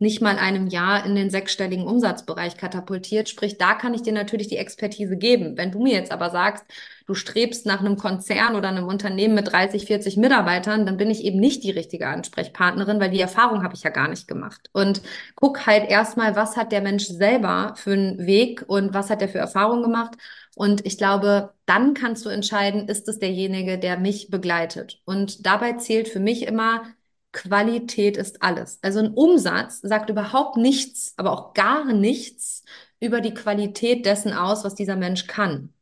nicht 0.00 0.22
mal 0.22 0.38
einem 0.38 0.66
Jahr 0.66 1.04
in 1.04 1.14
den 1.14 1.28
sechsstelligen 1.28 1.86
Umsatzbereich 1.86 2.56
katapultiert. 2.56 3.28
Sprich, 3.28 3.58
da 3.58 3.74
kann 3.74 3.92
ich 3.92 4.00
dir 4.00 4.14
natürlich 4.14 4.48
die 4.48 4.56
Expertise 4.56 5.16
geben. 5.18 5.58
Wenn 5.58 5.70
du 5.70 5.78
mir 5.78 5.92
jetzt 5.92 6.10
aber 6.10 6.30
sagst, 6.30 6.64
du 7.06 7.14
strebst 7.14 7.66
nach 7.66 7.80
einem 7.80 7.96
Konzern 7.96 8.56
oder 8.56 8.68
einem 8.68 8.86
Unternehmen 8.86 9.34
mit 9.34 9.52
30, 9.52 9.84
40 9.84 10.16
Mitarbeitern, 10.16 10.86
dann 10.86 10.96
bin 10.96 11.10
ich 11.10 11.22
eben 11.22 11.38
nicht 11.38 11.62
die 11.64 11.70
richtige 11.70 12.08
Ansprechpartnerin, 12.08 12.98
weil 12.98 13.10
die 13.10 13.20
Erfahrung 13.20 13.62
habe 13.62 13.74
ich 13.74 13.82
ja 13.82 13.90
gar 13.90 14.08
nicht 14.08 14.26
gemacht. 14.26 14.70
Und 14.72 15.02
guck 15.34 15.66
halt 15.66 15.90
erstmal, 15.90 16.34
was 16.34 16.56
hat 16.56 16.72
der 16.72 16.80
Mensch 16.80 17.04
selber 17.04 17.74
für 17.76 17.92
einen 17.92 18.26
Weg 18.26 18.64
und 18.66 18.94
was 18.94 19.10
hat 19.10 19.20
er 19.20 19.28
für 19.28 19.38
Erfahrungen 19.38 19.82
gemacht. 19.82 20.14
Und 20.56 20.86
ich 20.86 20.96
glaube, 20.96 21.52
dann 21.66 21.92
kannst 21.94 22.24
du 22.24 22.30
entscheiden, 22.30 22.88
ist 22.88 23.06
es 23.06 23.18
derjenige, 23.18 23.78
der 23.78 23.98
mich 23.98 24.30
begleitet. 24.30 25.00
Und 25.04 25.46
dabei 25.46 25.74
zählt 25.74 26.08
für 26.08 26.20
mich 26.20 26.46
immer, 26.46 26.84
Qualität 27.32 28.16
ist 28.16 28.42
alles. 28.42 28.78
Also 28.82 28.98
ein 29.00 29.14
Umsatz 29.14 29.80
sagt 29.80 30.10
überhaupt 30.10 30.56
nichts, 30.56 31.14
aber 31.16 31.32
auch 31.32 31.54
gar 31.54 31.92
nichts 31.92 32.64
über 32.98 33.20
die 33.20 33.34
Qualität 33.34 34.04
dessen 34.04 34.32
aus, 34.32 34.64
was 34.64 34.74
dieser 34.74 34.96
Mensch 34.96 35.26
kann. 35.26 35.72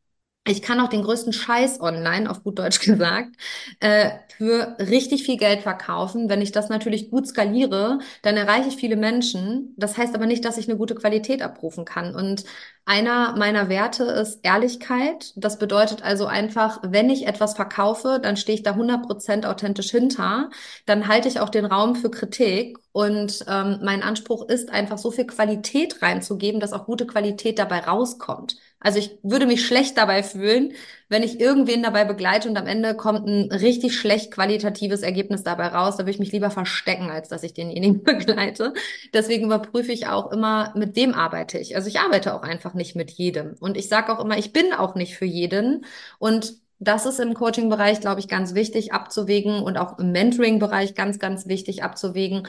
Ich 0.45 0.63
kann 0.63 0.79
auch 0.79 0.89
den 0.89 1.03
größten 1.03 1.31
Scheiß 1.31 1.79
online, 1.79 2.27
auf 2.29 2.41
gut 2.43 2.57
Deutsch 2.57 2.79
gesagt, 2.79 3.35
äh, 3.81 4.09
für 4.35 4.77
richtig 4.79 5.23
viel 5.23 5.37
Geld 5.37 5.61
verkaufen. 5.61 6.27
Wenn 6.27 6.41
ich 6.41 6.51
das 6.51 6.69
natürlich 6.69 7.11
gut 7.11 7.27
skaliere, 7.27 7.99
dann 8.23 8.35
erreiche 8.35 8.69
ich 8.69 8.77
viele 8.77 8.95
Menschen. 8.95 9.75
Das 9.77 9.95
heißt 9.97 10.15
aber 10.15 10.25
nicht, 10.25 10.43
dass 10.45 10.57
ich 10.57 10.67
eine 10.67 10.77
gute 10.77 10.95
Qualität 10.95 11.43
abrufen 11.43 11.85
kann. 11.85 12.15
Und 12.15 12.45
einer 12.85 13.35
meiner 13.37 13.69
Werte 13.69 14.05
ist 14.05 14.39
Ehrlichkeit. 14.43 15.33
Das 15.35 15.59
bedeutet 15.59 16.01
also 16.01 16.25
einfach, 16.25 16.79
wenn 16.83 17.11
ich 17.11 17.27
etwas 17.27 17.53
verkaufe, 17.53 18.19
dann 18.21 18.35
stehe 18.35 18.55
ich 18.57 18.63
da 18.63 18.73
100% 18.75 19.45
authentisch 19.45 19.91
hinter. 19.91 20.49
Dann 20.87 21.07
halte 21.07 21.27
ich 21.27 21.39
auch 21.41 21.49
den 21.49 21.65
Raum 21.65 21.95
für 21.95 22.09
Kritik. 22.09 22.77
Und 22.91 23.45
ähm, 23.47 23.79
mein 23.83 24.01
Anspruch 24.01 24.47
ist 24.49 24.71
einfach 24.71 24.97
so 24.97 25.11
viel 25.11 25.27
Qualität 25.27 26.01
reinzugeben, 26.01 26.59
dass 26.59 26.73
auch 26.73 26.85
gute 26.85 27.05
Qualität 27.05 27.59
dabei 27.59 27.79
rauskommt. 27.81 28.55
Also 28.81 28.99
ich 28.99 29.17
würde 29.23 29.45
mich 29.45 29.65
schlecht 29.65 29.97
dabei 29.97 30.23
fühlen, 30.23 30.73
wenn 31.09 31.23
ich 31.23 31.39
irgendwen 31.39 31.83
dabei 31.83 32.05
begleite 32.05 32.47
und 32.49 32.57
am 32.57 32.67
Ende 32.67 32.95
kommt 32.95 33.27
ein 33.27 33.51
richtig 33.51 33.97
schlecht 33.97 34.31
qualitatives 34.31 35.01
Ergebnis 35.01 35.43
dabei 35.43 35.67
raus. 35.67 35.97
Da 35.97 36.03
würde 36.03 36.11
ich 36.11 36.19
mich 36.19 36.31
lieber 36.31 36.49
verstecken, 36.51 37.09
als 37.09 37.27
dass 37.29 37.43
ich 37.43 37.53
denjenigen 37.53 38.03
begleite. 38.03 38.73
Deswegen 39.13 39.45
überprüfe 39.45 39.91
ich 39.91 40.07
auch 40.07 40.31
immer, 40.31 40.73
mit 40.77 40.95
wem 40.95 41.13
arbeite 41.13 41.57
ich. 41.57 41.75
Also 41.75 41.87
ich 41.89 41.99
arbeite 41.99 42.33
auch 42.33 42.43
einfach 42.43 42.73
nicht 42.73 42.95
mit 42.95 43.11
jedem. 43.11 43.55
Und 43.59 43.75
ich 43.77 43.89
sage 43.89 44.11
auch 44.17 44.23
immer, 44.23 44.37
ich 44.37 44.53
bin 44.53 44.71
auch 44.73 44.95
nicht 44.95 45.15
für 45.17 45.25
jeden. 45.25 45.85
Und 46.19 46.53
das 46.79 47.05
ist 47.05 47.19
im 47.19 47.33
Coaching-Bereich, 47.33 47.99
glaube 47.99 48.21
ich, 48.21 48.27
ganz 48.29 48.53
wichtig 48.55 48.93
abzuwägen 48.93 49.61
und 49.61 49.77
auch 49.77 49.99
im 49.99 50.11
Mentoring-Bereich 50.13 50.95
ganz, 50.95 51.19
ganz 51.19 51.47
wichtig 51.47 51.83
abzuwägen. 51.83 52.47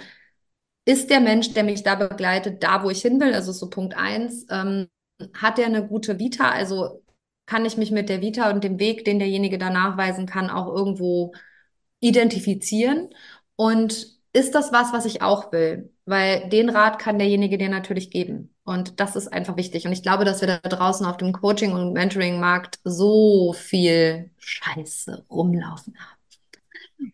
Ist 0.85 1.11
der 1.11 1.21
Mensch, 1.21 1.53
der 1.55 1.65
mich 1.65 1.83
da 1.83 1.95
begleitet, 1.95 2.63
da, 2.63 2.83
wo 2.85 2.91
ich 2.91 3.03
hin 3.03 3.21
will? 3.21 3.35
Also 3.35 3.53
so 3.53 3.71
Punkt 3.71 3.97
eins. 3.97 4.47
Ähm, 4.51 4.89
hat 5.35 5.59
er 5.59 5.67
eine 5.67 5.87
gute 5.87 6.19
Vita? 6.19 6.51
Also 6.51 7.03
kann 7.47 7.65
ich 7.65 7.77
mich 7.77 7.91
mit 7.91 8.09
der 8.09 8.21
Vita 8.21 8.51
und 8.51 8.65
dem 8.65 8.79
Weg, 8.79 9.05
den 9.05 9.19
derjenige 9.19 9.59
da 9.59 9.71
nachweisen 9.71 10.27
kann, 10.27 10.51
auch 10.51 10.75
irgendwo 10.75 11.33
identifizieren? 12.01 13.11
Und 13.57 14.07
ist 14.33 14.55
das 14.55 14.73
was, 14.73 14.93
was 14.93 15.05
ich 15.07 15.23
auch 15.23 15.53
will? 15.53 15.93
Weil 16.07 16.49
den 16.49 16.71
Rat 16.71 16.99
kann 16.99 17.19
derjenige 17.19 17.59
dir 17.59 17.69
natürlich 17.69 18.11
geben. 18.11 18.55
Und 18.65 19.01
das 19.01 19.17
ist 19.17 19.29
einfach 19.29 19.57
wichtig. 19.57 19.87
Und 19.87 19.93
ich 19.93 20.03
glaube, 20.03 20.25
dass 20.25 20.41
wir 20.41 20.49
da 20.49 20.59
draußen 20.59 21.05
auf 21.07 21.17
dem 21.17 21.33
Coaching- 21.33 21.73
und 21.73 21.93
Mentoring-Markt 21.93 22.79
so 22.85 23.53
viel 23.53 24.31
Scheiße 24.39 25.27
rumlaufen 25.29 25.95
haben. 25.99 26.20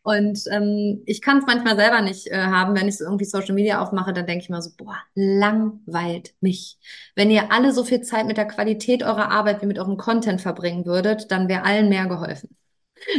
Und 0.03 0.41
ähm, 0.51 1.03
ich 1.07 1.23
kann 1.23 1.39
es 1.39 1.47
manchmal 1.47 1.77
selber 1.77 2.01
nicht 2.01 2.27
äh, 2.29 2.37
haben, 2.37 2.75
wenn 2.75 2.89
ich 2.89 2.99
so 2.99 3.05
irgendwie 3.05 3.25
Social 3.25 3.55
Media 3.55 3.81
aufmache, 3.81 4.13
dann 4.13 4.27
denke 4.27 4.43
ich 4.43 4.51
mal 4.51 4.63
so, 4.63 4.71
boah, 4.77 4.99
langweilt 5.15 6.35
mich. 6.41 6.79
Wenn 7.15 7.31
ihr 7.31 7.53
alle 7.53 7.73
so 7.73 7.85
viel 7.85 8.03
Zeit 8.03 8.27
mit 8.27 8.37
der 8.37 8.47
Qualität 8.47 9.03
eurer 9.03 9.31
Arbeit 9.31 9.63
wie 9.63 9.67
mit 9.67 9.79
eurem 9.79 9.97
Content 9.97 10.41
verbringen 10.41 10.87
würdet, 10.87 11.31
dann 11.31 11.49
wäre 11.49 11.65
allen 11.65 11.89
mehr 11.89 12.07
geholfen. 12.07 12.57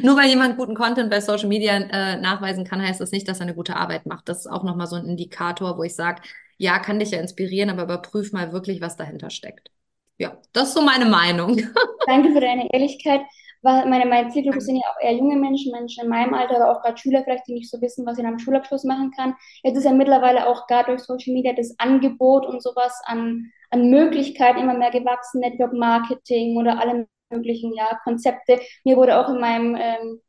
Nur 0.01 0.17
weil 0.17 0.27
jemand 0.27 0.57
guten 0.57 0.75
Content 0.75 1.09
bei 1.09 1.21
Social 1.21 1.47
Media 1.47 1.75
äh, 1.77 2.19
nachweisen 2.19 2.65
kann, 2.65 2.81
heißt 2.81 2.99
das 2.99 3.11
nicht, 3.11 3.27
dass 3.27 3.39
er 3.39 3.43
eine 3.43 3.55
gute 3.55 3.75
Arbeit 3.75 4.05
macht. 4.05 4.27
Das 4.27 4.39
ist 4.39 4.47
auch 4.47 4.63
nochmal 4.63 4.87
so 4.87 4.95
ein 4.95 5.05
Indikator, 5.05 5.77
wo 5.77 5.83
ich 5.83 5.95
sage, 5.95 6.21
ja, 6.57 6.79
kann 6.79 6.99
dich 6.99 7.11
ja 7.11 7.19
inspirieren, 7.19 7.69
aber 7.69 7.83
überprüf 7.83 8.33
mal 8.33 8.51
wirklich, 8.51 8.81
was 8.81 8.97
dahinter 8.97 9.29
steckt. 9.29 9.69
Ja, 10.17 10.37
das 10.51 10.69
ist 10.69 10.73
so 10.73 10.81
meine 10.81 11.05
Meinung. 11.05 11.61
Danke 12.07 12.31
für 12.31 12.41
deine 12.41 12.67
Ehrlichkeit. 12.73 13.21
Meine, 13.67 14.05
meine 14.05 14.29
Zielgruppe 14.29 14.61
sind 14.61 14.77
ja 14.77 14.83
auch 14.83 15.01
eher 15.01 15.13
junge 15.13 15.35
Menschen, 15.35 15.71
Menschen 15.71 16.03
in 16.03 16.09
meinem 16.09 16.33
Alter, 16.33 16.55
aber 16.55 16.71
auch 16.71 16.81
gerade 16.81 16.97
Schüler 16.97 17.23
vielleicht, 17.23 17.47
die 17.47 17.53
nicht 17.53 17.69
so 17.69 17.81
wissen, 17.81 18.05
was 18.05 18.17
nach 18.17 18.29
dem 18.29 18.39
Schulabschluss 18.39 18.83
machen 18.83 19.11
kann. 19.11 19.35
Jetzt 19.63 19.77
ist 19.77 19.83
ja 19.85 19.93
mittlerweile 19.93 20.47
auch 20.47 20.67
gerade 20.67 20.87
durch 20.87 21.01
Social 21.01 21.33
Media 21.33 21.53
das 21.53 21.75
Angebot 21.77 22.45
und 22.45 22.63
sowas 22.63 23.01
an, 23.05 23.51
an 23.69 23.89
Möglichkeiten 23.89 24.59
immer 24.59 24.77
mehr 24.77 24.91
gewachsen, 24.91 25.41
Network 25.41 25.73
Marketing 25.73 26.57
oder 26.57 26.79
alle 26.79 27.07
möglichen 27.29 27.73
ja, 27.75 27.99
Konzepte. 28.03 28.59
Mir 28.85 28.97
wurde 28.97 29.19
auch 29.19 29.29
in 29.29 29.39
meinem, 29.39 29.75
ähm, 29.75 30.21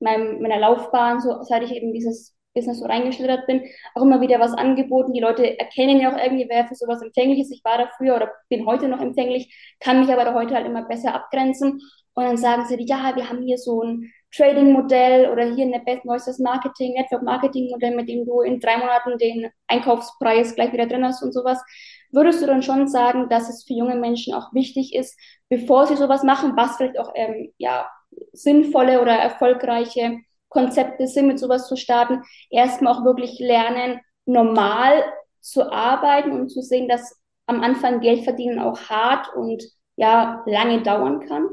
meinem, 0.00 0.42
meiner 0.42 0.58
Laufbahn, 0.58 1.20
so 1.20 1.42
seit 1.42 1.62
ich 1.62 1.72
eben 1.72 1.92
dieses 1.92 2.34
Business 2.54 2.80
so 2.80 2.86
reingeschlittert 2.86 3.46
bin, 3.46 3.62
auch 3.94 4.02
immer 4.02 4.20
wieder 4.20 4.40
was 4.40 4.52
angeboten. 4.52 5.12
Die 5.12 5.20
Leute 5.20 5.58
erkennen 5.58 6.00
ja 6.00 6.12
auch 6.12 6.22
irgendwie, 6.22 6.46
wer 6.48 6.66
für 6.66 6.74
sowas 6.74 7.02
empfänglich 7.02 7.40
ist. 7.40 7.52
Ich 7.52 7.64
war 7.64 7.78
da 7.78 7.90
früher 7.96 8.16
oder 8.16 8.30
bin 8.48 8.66
heute 8.66 8.88
noch 8.88 9.00
empfänglich, 9.00 9.54
kann 9.80 10.00
mich 10.00 10.10
aber 10.10 10.34
heute 10.34 10.54
halt 10.54 10.66
immer 10.66 10.82
besser 10.82 11.14
abgrenzen. 11.14 11.80
Und 12.14 12.24
dann 12.24 12.36
sagen 12.36 12.66
sie, 12.66 12.76
ja, 12.84 13.14
wir 13.16 13.28
haben 13.28 13.42
hier 13.42 13.58
so 13.58 13.82
ein 13.82 14.12
Trading-Modell 14.34 15.30
oder 15.30 15.44
hier 15.44 15.66
ein 15.66 16.00
neuestes 16.04 16.38
Marketing, 16.38 16.94
Network-Marketing-Modell, 16.94 17.94
mit 17.94 18.08
dem 18.08 18.24
du 18.26 18.40
in 18.40 18.60
drei 18.60 18.78
Monaten 18.78 19.18
den 19.18 19.50
Einkaufspreis 19.66 20.54
gleich 20.54 20.72
wieder 20.72 20.86
drin 20.86 21.04
hast 21.04 21.22
und 21.22 21.32
sowas. 21.32 21.62
Würdest 22.10 22.42
du 22.42 22.46
dann 22.46 22.62
schon 22.62 22.88
sagen, 22.88 23.28
dass 23.28 23.48
es 23.48 23.64
für 23.64 23.74
junge 23.74 23.96
Menschen 23.96 24.34
auch 24.34 24.52
wichtig 24.52 24.94
ist, 24.94 25.18
bevor 25.48 25.86
sie 25.86 25.96
sowas 25.96 26.22
machen, 26.22 26.52
was 26.56 26.76
vielleicht 26.76 26.98
auch 26.98 27.12
ähm, 27.14 27.52
ja, 27.58 27.88
sinnvolle 28.32 29.00
oder 29.00 29.12
erfolgreiche 29.12 30.18
Konzepte 30.48 31.06
sind, 31.06 31.26
mit 31.28 31.38
sowas 31.38 31.66
zu 31.66 31.76
starten, 31.76 32.22
erstmal 32.50 32.94
auch 32.94 33.04
wirklich 33.04 33.38
lernen, 33.38 34.00
normal 34.26 35.02
zu 35.40 35.72
arbeiten 35.72 36.32
und 36.32 36.50
zu 36.50 36.62
sehen, 36.62 36.88
dass 36.88 37.18
am 37.46 37.62
Anfang 37.62 38.00
Geld 38.00 38.24
verdienen 38.24 38.58
auch 38.58 38.78
hart 38.88 39.34
und 39.34 39.62
ja 39.96 40.42
lange 40.46 40.82
dauern 40.82 41.20
kann? 41.26 41.48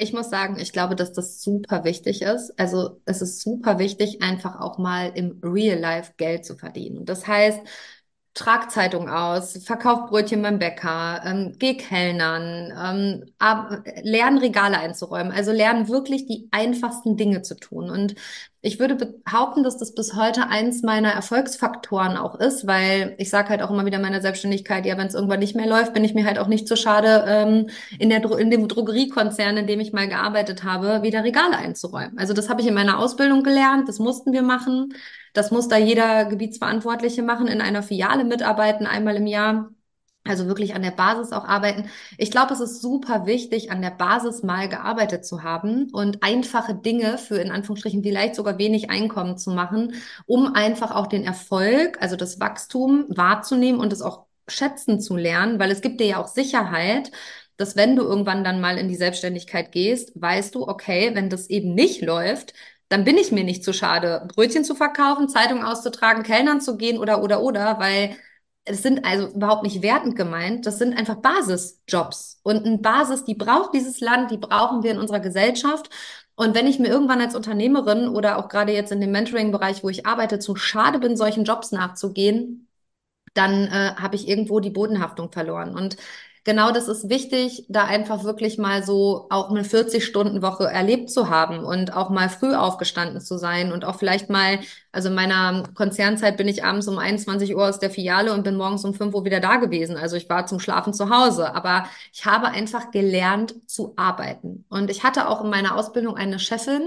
Ich 0.00 0.12
muss 0.14 0.30
sagen, 0.30 0.58
ich 0.58 0.72
glaube, 0.72 0.96
dass 0.96 1.12
das 1.12 1.42
super 1.42 1.84
wichtig 1.84 2.22
ist. 2.22 2.58
Also 2.58 3.00
es 3.04 3.20
ist 3.22 3.40
super 3.42 3.78
wichtig, 3.78 4.22
einfach 4.22 4.58
auch 4.60 4.78
mal 4.78 5.12
im 5.14 5.40
Real 5.42 5.78
Life 5.78 6.12
Geld 6.16 6.44
zu 6.46 6.56
verdienen. 6.56 7.04
Das 7.04 7.26
heißt, 7.26 7.60
trag 8.34 8.70
Zeitung 8.70 9.08
aus, 9.10 9.58
verkauf 9.64 10.08
Brötchen 10.08 10.40
beim 10.42 10.58
Bäcker, 10.58 11.22
ähm, 11.26 11.54
geh 11.58 11.76
Kellnern, 11.76 12.72
ähm, 12.76 13.26
ab, 13.38 13.82
lern 14.02 14.38
Regale 14.38 14.78
einzuräumen. 14.78 15.32
Also 15.32 15.52
lernen 15.52 15.88
wirklich 15.88 16.26
die 16.26 16.48
einfachsten 16.52 17.16
Dinge 17.16 17.42
zu 17.42 17.56
tun. 17.56 17.90
Und 17.90 18.14
ich 18.62 18.78
würde 18.78 18.94
behaupten, 18.94 19.62
dass 19.62 19.78
das 19.78 19.94
bis 19.94 20.14
heute 20.14 20.48
eins 20.48 20.82
meiner 20.82 21.10
Erfolgsfaktoren 21.10 22.18
auch 22.18 22.34
ist, 22.38 22.66
weil 22.66 23.14
ich 23.16 23.30
sage 23.30 23.48
halt 23.48 23.62
auch 23.62 23.70
immer 23.70 23.86
wieder 23.86 23.98
meiner 23.98 24.20
Selbstständigkeit, 24.20 24.84
ja, 24.84 24.98
wenn 24.98 25.06
es 25.06 25.14
irgendwann 25.14 25.40
nicht 25.40 25.56
mehr 25.56 25.66
läuft, 25.66 25.94
bin 25.94 26.04
ich 26.04 26.12
mir 26.14 26.26
halt 26.26 26.38
auch 26.38 26.46
nicht 26.46 26.68
zu 26.68 26.76
schade, 26.76 27.24
ähm, 27.26 27.70
in, 27.98 28.10
der, 28.10 28.22
in 28.38 28.50
dem 28.50 28.68
Drogeriekonzern, 28.68 29.56
in 29.56 29.66
dem 29.66 29.80
ich 29.80 29.94
mal 29.94 30.08
gearbeitet 30.08 30.62
habe, 30.62 31.02
wieder 31.02 31.24
Regale 31.24 31.56
einzuräumen. 31.56 32.18
Also 32.18 32.34
das 32.34 32.50
habe 32.50 32.60
ich 32.60 32.66
in 32.66 32.74
meiner 32.74 32.98
Ausbildung 32.98 33.42
gelernt, 33.42 33.88
das 33.88 33.98
mussten 33.98 34.32
wir 34.32 34.42
machen. 34.42 34.94
Das 35.32 35.50
muss 35.50 35.68
da 35.68 35.78
jeder 35.78 36.26
Gebietsverantwortliche 36.26 37.22
machen, 37.22 37.46
in 37.46 37.60
einer 37.60 37.82
Filiale 37.82 38.24
mitarbeiten, 38.24 38.86
einmal 38.86 39.16
im 39.16 39.26
Jahr. 39.26 39.70
Also 40.30 40.46
wirklich 40.46 40.74
an 40.74 40.82
der 40.82 40.92
Basis 40.92 41.32
auch 41.32 41.44
arbeiten. 41.44 41.90
Ich 42.16 42.30
glaube, 42.30 42.54
es 42.54 42.60
ist 42.60 42.80
super 42.80 43.26
wichtig, 43.26 43.70
an 43.70 43.82
der 43.82 43.90
Basis 43.90 44.42
mal 44.42 44.68
gearbeitet 44.68 45.24
zu 45.26 45.42
haben 45.42 45.90
und 45.92 46.22
einfache 46.22 46.74
Dinge 46.74 47.18
für 47.18 47.36
in 47.36 47.50
Anführungsstrichen 47.50 48.02
vielleicht 48.02 48.34
sogar 48.36 48.58
wenig 48.58 48.90
Einkommen 48.90 49.36
zu 49.36 49.50
machen, 49.50 49.94
um 50.26 50.54
einfach 50.54 50.94
auch 50.94 51.06
den 51.08 51.24
Erfolg, 51.24 51.98
also 52.00 52.16
das 52.16 52.40
Wachstum 52.40 53.04
wahrzunehmen 53.08 53.80
und 53.80 53.92
es 53.92 54.02
auch 54.02 54.26
schätzen 54.48 55.00
zu 55.00 55.16
lernen, 55.16 55.58
weil 55.58 55.70
es 55.70 55.80
gibt 55.80 56.00
dir 56.00 56.06
ja 56.06 56.22
auch 56.22 56.28
Sicherheit, 56.28 57.10
dass 57.56 57.76
wenn 57.76 57.96
du 57.96 58.02
irgendwann 58.02 58.42
dann 58.44 58.60
mal 58.60 58.78
in 58.78 58.88
die 58.88 58.96
Selbstständigkeit 58.96 59.70
gehst, 59.72 60.12
weißt 60.14 60.54
du, 60.54 60.66
okay, 60.66 61.10
wenn 61.14 61.28
das 61.28 61.48
eben 61.50 61.74
nicht 61.74 62.00
läuft, 62.02 62.54
dann 62.88 63.04
bin 63.04 63.16
ich 63.18 63.30
mir 63.32 63.44
nicht 63.44 63.64
zu 63.64 63.72
schade, 63.72 64.26
Brötchen 64.34 64.64
zu 64.64 64.74
verkaufen, 64.74 65.28
Zeitung 65.28 65.62
auszutragen, 65.64 66.22
Kellnern 66.24 66.60
zu 66.60 66.76
gehen 66.76 66.98
oder, 66.98 67.22
oder, 67.22 67.42
oder, 67.42 67.78
weil 67.78 68.16
es 68.64 68.82
sind 68.82 69.04
also 69.04 69.28
überhaupt 69.28 69.62
nicht 69.62 69.82
wertend 69.82 70.16
gemeint, 70.16 70.66
das 70.66 70.78
sind 70.78 70.96
einfach 70.96 71.16
Basisjobs. 71.16 72.40
Und 72.42 72.66
eine 72.66 72.78
Basis, 72.78 73.24
die 73.24 73.34
braucht 73.34 73.74
dieses 73.74 74.00
Land, 74.00 74.30
die 74.30 74.36
brauchen 74.38 74.82
wir 74.82 74.92
in 74.92 74.98
unserer 74.98 75.20
Gesellschaft. 75.20 75.90
Und 76.36 76.54
wenn 76.54 76.66
ich 76.66 76.78
mir 76.78 76.88
irgendwann 76.88 77.20
als 77.20 77.34
Unternehmerin 77.34 78.08
oder 78.08 78.38
auch 78.38 78.48
gerade 78.48 78.72
jetzt 78.72 78.92
in 78.92 79.00
dem 79.00 79.10
Mentoring-Bereich, 79.12 79.82
wo 79.84 79.88
ich 79.88 80.06
arbeite, 80.06 80.38
zu 80.38 80.56
schade 80.56 80.98
bin, 80.98 81.16
solchen 81.16 81.44
Jobs 81.44 81.72
nachzugehen, 81.72 82.68
dann 83.34 83.66
äh, 83.68 83.94
habe 83.96 84.16
ich 84.16 84.28
irgendwo 84.28 84.60
die 84.60 84.70
Bodenhaftung 84.70 85.32
verloren. 85.32 85.74
Und 85.76 85.96
genau 86.44 86.72
das 86.72 86.88
ist 86.88 87.08
wichtig, 87.08 87.66
da 87.68 87.84
einfach 87.84 88.24
wirklich 88.24 88.58
mal 88.58 88.82
so 88.82 89.26
auch 89.30 89.50
eine 89.50 89.62
40-Stunden-Woche 89.62 90.64
erlebt 90.64 91.10
zu 91.10 91.28
haben 91.28 91.64
und 91.64 91.94
auch 91.94 92.10
mal 92.10 92.28
früh 92.28 92.54
aufgestanden 92.54 93.20
zu 93.20 93.38
sein 93.38 93.72
und 93.72 93.84
auch 93.84 93.98
vielleicht 93.98 94.30
mal, 94.30 94.60
also 94.92 95.08
in 95.08 95.14
meiner 95.14 95.64
Konzernzeit 95.74 96.36
bin 96.36 96.48
ich 96.48 96.64
abends 96.64 96.88
um 96.88 96.98
21 96.98 97.54
Uhr 97.54 97.68
aus 97.68 97.78
der 97.78 97.90
Filiale 97.90 98.32
und 98.32 98.42
bin 98.42 98.56
morgens 98.56 98.84
um 98.84 98.94
5 98.94 99.14
Uhr 99.14 99.24
wieder 99.24 99.40
da 99.40 99.56
gewesen. 99.56 99.96
Also 99.96 100.16
ich 100.16 100.28
war 100.28 100.46
zum 100.46 100.60
Schlafen 100.60 100.94
zu 100.94 101.10
Hause, 101.10 101.54
aber 101.54 101.86
ich 102.12 102.24
habe 102.26 102.48
einfach 102.48 102.90
gelernt 102.90 103.54
zu 103.66 103.92
arbeiten. 103.96 104.64
Und 104.68 104.90
ich 104.90 105.04
hatte 105.04 105.28
auch 105.28 105.44
in 105.44 105.50
meiner 105.50 105.76
Ausbildung 105.76 106.16
eine 106.16 106.38
Chefin, 106.38 106.82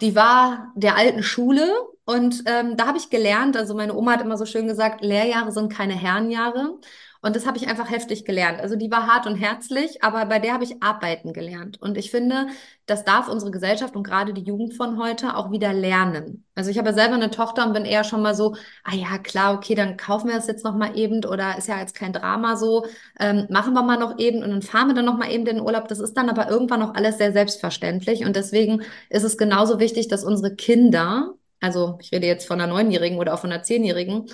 die 0.00 0.16
war 0.16 0.72
der 0.74 0.96
alten 0.96 1.22
Schule 1.22 1.70
und 2.04 2.42
ähm, 2.46 2.76
da 2.76 2.86
habe 2.86 2.98
ich 2.98 3.10
gelernt, 3.10 3.56
also 3.56 3.74
meine 3.74 3.94
Oma 3.94 4.12
hat 4.12 4.22
immer 4.22 4.36
so 4.36 4.46
schön 4.46 4.66
gesagt, 4.66 5.02
Lehrjahre 5.02 5.52
sind 5.52 5.72
keine 5.72 5.94
Herrenjahre. 5.94 6.78
Und 7.22 7.36
das 7.36 7.46
habe 7.46 7.58
ich 7.58 7.68
einfach 7.68 7.90
heftig 7.90 8.24
gelernt. 8.24 8.60
Also 8.60 8.76
die 8.76 8.90
war 8.90 9.06
hart 9.06 9.26
und 9.26 9.36
herzlich, 9.36 10.02
aber 10.02 10.24
bei 10.24 10.38
der 10.38 10.54
habe 10.54 10.64
ich 10.64 10.82
arbeiten 10.82 11.34
gelernt. 11.34 11.80
Und 11.80 11.98
ich 11.98 12.10
finde, 12.10 12.46
das 12.86 13.04
darf 13.04 13.28
unsere 13.28 13.50
Gesellschaft 13.50 13.94
und 13.94 14.04
gerade 14.04 14.32
die 14.32 14.42
Jugend 14.42 14.72
von 14.74 14.98
heute 14.98 15.36
auch 15.36 15.50
wieder 15.50 15.74
lernen. 15.74 16.46
Also 16.54 16.70
ich 16.70 16.78
habe 16.78 16.94
selber 16.94 17.14
eine 17.14 17.30
Tochter 17.30 17.66
und 17.66 17.74
bin 17.74 17.84
eher 17.84 18.04
schon 18.04 18.22
mal 18.22 18.34
so, 18.34 18.56
ah 18.84 18.94
ja, 18.94 19.18
klar, 19.18 19.54
okay, 19.54 19.74
dann 19.74 19.98
kaufen 19.98 20.28
wir 20.28 20.36
das 20.36 20.46
jetzt 20.46 20.64
noch 20.64 20.74
mal 20.74 20.96
eben 20.96 21.22
oder 21.26 21.58
ist 21.58 21.68
ja 21.68 21.78
jetzt 21.78 21.94
kein 21.94 22.14
Drama 22.14 22.56
so, 22.56 22.86
ähm, 23.18 23.46
machen 23.50 23.74
wir 23.74 23.82
mal 23.82 23.98
noch 23.98 24.18
eben 24.18 24.42
und 24.42 24.50
dann 24.50 24.62
fahren 24.62 24.88
wir 24.88 24.94
dann 24.94 25.04
noch 25.04 25.18
mal 25.18 25.30
eben 25.30 25.44
den 25.44 25.60
Urlaub. 25.60 25.88
Das 25.88 25.98
ist 26.00 26.14
dann 26.14 26.30
aber 26.30 26.48
irgendwann 26.48 26.80
noch 26.80 26.94
alles 26.94 27.18
sehr 27.18 27.32
selbstverständlich 27.32 28.24
und 28.24 28.34
deswegen 28.34 28.82
ist 29.10 29.24
es 29.24 29.36
genauso 29.36 29.78
wichtig, 29.78 30.08
dass 30.08 30.24
unsere 30.24 30.54
Kinder, 30.56 31.34
also 31.60 31.98
ich 32.00 32.12
rede 32.12 32.26
jetzt 32.26 32.46
von 32.46 32.60
einer 32.60 32.72
Neunjährigen 32.72 33.18
oder 33.18 33.34
auch 33.34 33.40
von 33.40 33.52
einer 33.52 33.62
Zehnjährigen, 33.62 34.26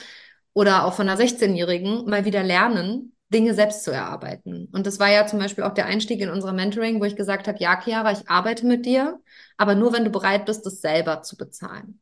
oder 0.56 0.86
auch 0.86 0.94
von 0.94 1.06
einer 1.06 1.20
16-Jährigen 1.20 2.06
mal 2.06 2.24
wieder 2.24 2.42
lernen, 2.42 3.12
Dinge 3.28 3.52
selbst 3.52 3.84
zu 3.84 3.90
erarbeiten. 3.90 4.70
Und 4.72 4.86
das 4.86 4.98
war 4.98 5.10
ja 5.12 5.26
zum 5.26 5.38
Beispiel 5.38 5.64
auch 5.64 5.74
der 5.74 5.84
Einstieg 5.84 6.18
in 6.22 6.30
unser 6.30 6.54
Mentoring, 6.54 6.98
wo 6.98 7.04
ich 7.04 7.14
gesagt 7.14 7.46
habe, 7.46 7.58
ja, 7.60 7.78
Chiara, 7.78 8.12
ich 8.12 8.30
arbeite 8.30 8.64
mit 8.64 8.86
dir, 8.86 9.20
aber 9.58 9.74
nur 9.74 9.92
wenn 9.92 10.04
du 10.04 10.10
bereit 10.10 10.46
bist, 10.46 10.64
das 10.64 10.80
selber 10.80 11.20
zu 11.20 11.36
bezahlen. 11.36 12.00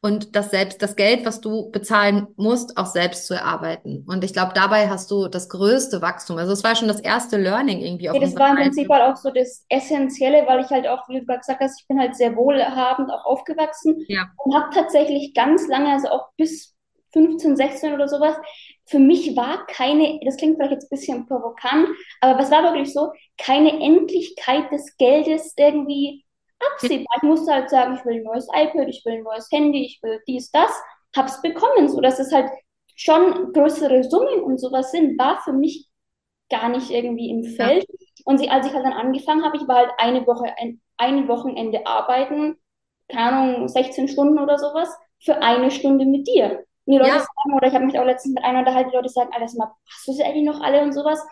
Und 0.00 0.36
das 0.36 0.52
selbst, 0.52 0.82
das 0.82 0.94
Geld, 0.94 1.26
was 1.26 1.40
du 1.40 1.72
bezahlen 1.72 2.28
musst, 2.36 2.76
auch 2.76 2.86
selbst 2.86 3.26
zu 3.26 3.34
erarbeiten. 3.34 4.04
Und 4.06 4.22
ich 4.22 4.32
glaube, 4.32 4.52
dabei 4.54 4.88
hast 4.88 5.10
du 5.10 5.26
das 5.26 5.48
größte 5.48 6.00
Wachstum. 6.00 6.38
Also 6.38 6.52
es 6.52 6.62
war 6.62 6.76
schon 6.76 6.86
das 6.86 7.00
erste 7.00 7.38
Learning 7.38 7.80
irgendwie 7.80 8.08
auf 8.08 8.14
ja, 8.14 8.20
Das 8.20 8.36
war 8.36 8.50
im 8.50 8.56
Prinzip 8.56 8.88
halt 8.88 9.02
auch 9.02 9.16
so 9.16 9.30
das 9.30 9.64
Essentielle, 9.68 10.46
weil 10.46 10.60
ich 10.60 10.70
halt 10.70 10.86
auch, 10.86 11.08
wie 11.08 11.18
du 11.18 11.26
gesagt 11.26 11.58
hast, 11.58 11.80
ich 11.80 11.88
bin 11.88 11.98
halt 11.98 12.14
sehr 12.14 12.36
wohlhabend 12.36 13.10
auch 13.10 13.24
aufgewachsen 13.24 14.04
ja. 14.06 14.26
und 14.36 14.54
habe 14.54 14.72
tatsächlich 14.72 15.34
ganz 15.34 15.66
lange, 15.66 15.90
also 15.90 16.08
auch 16.10 16.28
bis 16.36 16.73
15, 17.14 17.56
16 17.56 17.94
oder 17.94 18.08
sowas. 18.08 18.36
Für 18.86 18.98
mich 18.98 19.34
war 19.34 19.66
keine, 19.66 20.20
das 20.24 20.36
klingt 20.36 20.56
vielleicht 20.56 20.72
jetzt 20.72 20.84
ein 20.84 20.96
bisschen 20.96 21.26
provokant, 21.26 21.88
aber 22.20 22.38
was 22.38 22.50
war 22.50 22.62
wirklich 22.64 22.92
so, 22.92 23.12
keine 23.38 23.70
Endlichkeit 23.80 24.70
des 24.70 24.96
Geldes 24.98 25.54
irgendwie 25.56 26.24
absehbar. 26.72 27.16
Ich 27.16 27.22
musste 27.22 27.52
halt 27.52 27.70
sagen, 27.70 27.96
ich 27.96 28.04
will 28.04 28.16
ein 28.16 28.24
neues 28.24 28.46
iPad, 28.52 28.88
ich 28.88 29.02
will 29.04 29.14
ein 29.14 29.22
neues 29.22 29.50
Handy, 29.50 29.86
ich 29.86 30.00
will 30.02 30.20
dies, 30.26 30.50
das, 30.50 30.70
hab's 31.16 31.40
bekommen, 31.40 31.88
so 31.88 32.00
dass 32.00 32.18
es 32.18 32.32
halt 32.32 32.50
schon 32.96 33.52
größere 33.52 34.04
Summen 34.04 34.42
und 34.42 34.58
sowas 34.58 34.90
sind, 34.90 35.18
war 35.18 35.40
für 35.42 35.52
mich 35.52 35.88
gar 36.50 36.68
nicht 36.68 36.90
irgendwie 36.90 37.30
im 37.30 37.44
Feld. 37.44 37.86
Ja. 37.88 37.98
Und 38.26 38.38
sie, 38.38 38.50
als 38.50 38.66
ich 38.66 38.72
halt 38.72 38.84
dann 38.84 38.92
angefangen 38.92 39.44
habe, 39.44 39.56
ich 39.56 39.66
war 39.66 39.76
halt 39.76 39.90
eine 39.98 40.26
Woche, 40.26 40.52
ein, 40.58 40.80
ein 40.96 41.26
Wochenende 41.28 41.86
arbeiten, 41.86 42.56
keine 43.08 43.36
Ahnung, 43.36 43.68
16 43.68 44.08
Stunden 44.08 44.38
oder 44.38 44.58
sowas, 44.58 44.88
für 45.20 45.42
eine 45.42 45.70
Stunde 45.70 46.04
mit 46.06 46.26
dir. 46.28 46.64
Die 46.86 46.96
Leute 46.96 47.08
ja. 47.08 47.18
sagen, 47.18 47.56
oder 47.56 47.68
ich 47.68 47.74
habe 47.74 47.86
mich 47.86 47.98
auch 47.98 48.04
letztens 48.04 48.34
mit 48.34 48.44
einer 48.44 48.58
unterhalten, 48.58 48.90
die 48.90 48.96
Leute 48.96 49.08
sagen, 49.08 49.30
alles 49.32 49.54
mal, 49.54 49.72
hast 49.88 50.06
du 50.06 50.12
sie 50.12 50.22
eigentlich 50.22 50.44
noch 50.44 50.60
alle 50.60 50.82
und 50.82 50.92
sowas? 50.92 51.24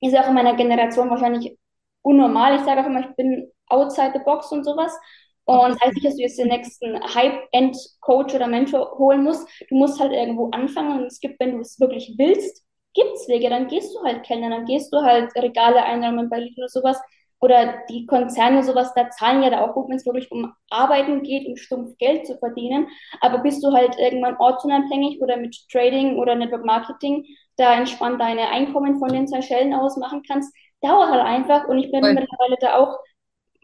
Ist 0.00 0.12
ja 0.12 0.22
auch 0.22 0.28
in 0.28 0.34
meiner 0.34 0.54
Generation 0.54 1.10
wahrscheinlich 1.10 1.58
unnormal. 2.02 2.56
Ich 2.56 2.62
sage 2.62 2.82
auch 2.82 2.86
immer, 2.86 3.00
ich 3.00 3.16
bin 3.16 3.50
outside 3.68 4.12
the 4.14 4.24
box 4.24 4.52
und 4.52 4.64
sowas. 4.64 4.96
Und 5.44 5.70
das 5.70 5.80
heißt 5.80 5.94
nicht, 5.94 6.06
dass 6.06 6.16
du 6.16 6.22
jetzt 6.22 6.38
den 6.38 6.48
nächsten 6.48 7.00
High-End-Coach 7.14 8.34
oder 8.34 8.46
Mentor 8.46 8.98
holen 8.98 9.24
musst. 9.24 9.48
Du 9.70 9.76
musst 9.76 9.98
halt 9.98 10.12
irgendwo 10.12 10.50
anfangen 10.50 10.98
und 10.98 11.06
es 11.06 11.20
gibt, 11.20 11.40
wenn 11.40 11.52
du 11.52 11.60
es 11.60 11.80
wirklich 11.80 12.14
willst, 12.18 12.66
gibt 12.92 13.14
es 13.14 13.28
Wege. 13.28 13.48
Dann 13.48 13.66
gehst 13.66 13.94
du 13.94 14.02
halt 14.04 14.24
Kellner, 14.24 14.50
dann 14.50 14.66
gehst 14.66 14.92
du 14.92 14.98
halt 14.98 15.34
Regale 15.36 15.82
einräumen 15.82 16.28
bei 16.28 16.40
Lidl 16.40 16.60
oder 16.60 16.68
sowas. 16.68 17.00
Oder 17.40 17.82
die 17.88 18.06
Konzerne 18.06 18.64
sowas, 18.64 18.92
da 18.94 19.10
zahlen 19.10 19.42
ja 19.42 19.50
da 19.50 19.60
auch 19.60 19.74
gut, 19.74 19.88
wenn 19.88 19.96
es 19.96 20.06
wirklich 20.06 20.30
um 20.32 20.52
Arbeiten 20.70 21.22
geht, 21.22 21.46
um 21.46 21.56
stumpf 21.56 21.96
Geld 21.98 22.26
zu 22.26 22.36
verdienen. 22.38 22.88
Aber 23.20 23.38
bist 23.38 23.62
du 23.62 23.72
halt 23.72 23.96
irgendwann 23.98 24.36
ortsunabhängig 24.38 25.20
oder 25.20 25.36
mit 25.36 25.56
Trading 25.70 26.16
oder 26.16 26.34
Network 26.34 26.64
Marketing 26.64 27.24
da 27.56 27.74
entspannt 27.74 28.20
deine 28.20 28.48
Einkommen 28.48 28.98
von 28.98 29.08
den 29.12 29.26
Seychellen 29.26 29.74
aus 29.74 29.96
machen 29.96 30.22
kannst, 30.26 30.54
dauert 30.80 31.10
halt 31.10 31.22
einfach. 31.22 31.66
Und 31.68 31.78
ich 31.78 31.90
bin 31.90 32.00
Voll. 32.00 32.14
mittlerweile 32.14 32.56
da 32.60 32.76
auch 32.76 32.98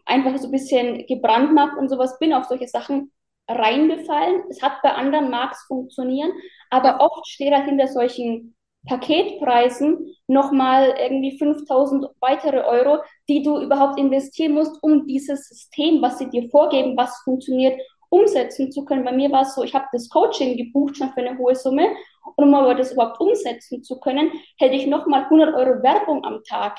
einfach 0.05 0.37
so 0.37 0.47
ein 0.47 0.51
bisschen 0.51 1.05
gebrandmarkt 1.07 1.77
und 1.77 1.89
sowas, 1.89 2.19
bin 2.19 2.33
auf 2.33 2.45
solche 2.45 2.67
Sachen 2.67 3.11
reingefallen. 3.47 4.43
Es 4.49 4.61
hat 4.61 4.81
bei 4.83 4.91
anderen 4.91 5.29
Marks 5.29 5.65
funktionieren, 5.67 6.31
aber 6.69 6.99
oft 6.99 7.27
steht 7.27 7.53
da 7.53 7.61
hinter 7.61 7.87
solchen 7.87 8.55
Paketpreisen 8.85 10.15
nochmal 10.27 10.95
irgendwie 10.99 11.37
5000 11.37 12.07
weitere 12.19 12.61
Euro, 12.61 12.99
die 13.27 13.43
du 13.43 13.59
überhaupt 13.59 13.99
investieren 13.99 14.53
musst, 14.53 14.81
um 14.81 15.05
dieses 15.05 15.47
System, 15.47 16.01
was 16.01 16.19
sie 16.19 16.29
dir 16.29 16.49
vorgeben, 16.49 16.97
was 16.97 17.21
funktioniert, 17.23 17.79
umsetzen 18.09 18.71
zu 18.71 18.85
können. 18.85 19.03
Bei 19.03 19.11
mir 19.11 19.31
war 19.31 19.41
es 19.41 19.55
so, 19.55 19.63
ich 19.63 19.73
habe 19.73 19.85
das 19.91 20.09
Coaching 20.09 20.57
gebucht 20.57 20.97
schon 20.97 21.11
für 21.11 21.21
eine 21.21 21.37
hohe 21.37 21.55
Summe 21.55 21.89
und 22.35 22.45
um 22.45 22.53
aber 22.53 22.75
das 22.75 22.93
überhaupt 22.93 23.19
umsetzen 23.19 23.83
zu 23.83 23.99
können, 23.99 24.31
hätte 24.57 24.75
ich 24.75 24.87
nochmal 24.87 25.23
100 25.23 25.53
Euro 25.55 25.81
Werbung 25.83 26.23
am 26.23 26.43
Tag 26.43 26.77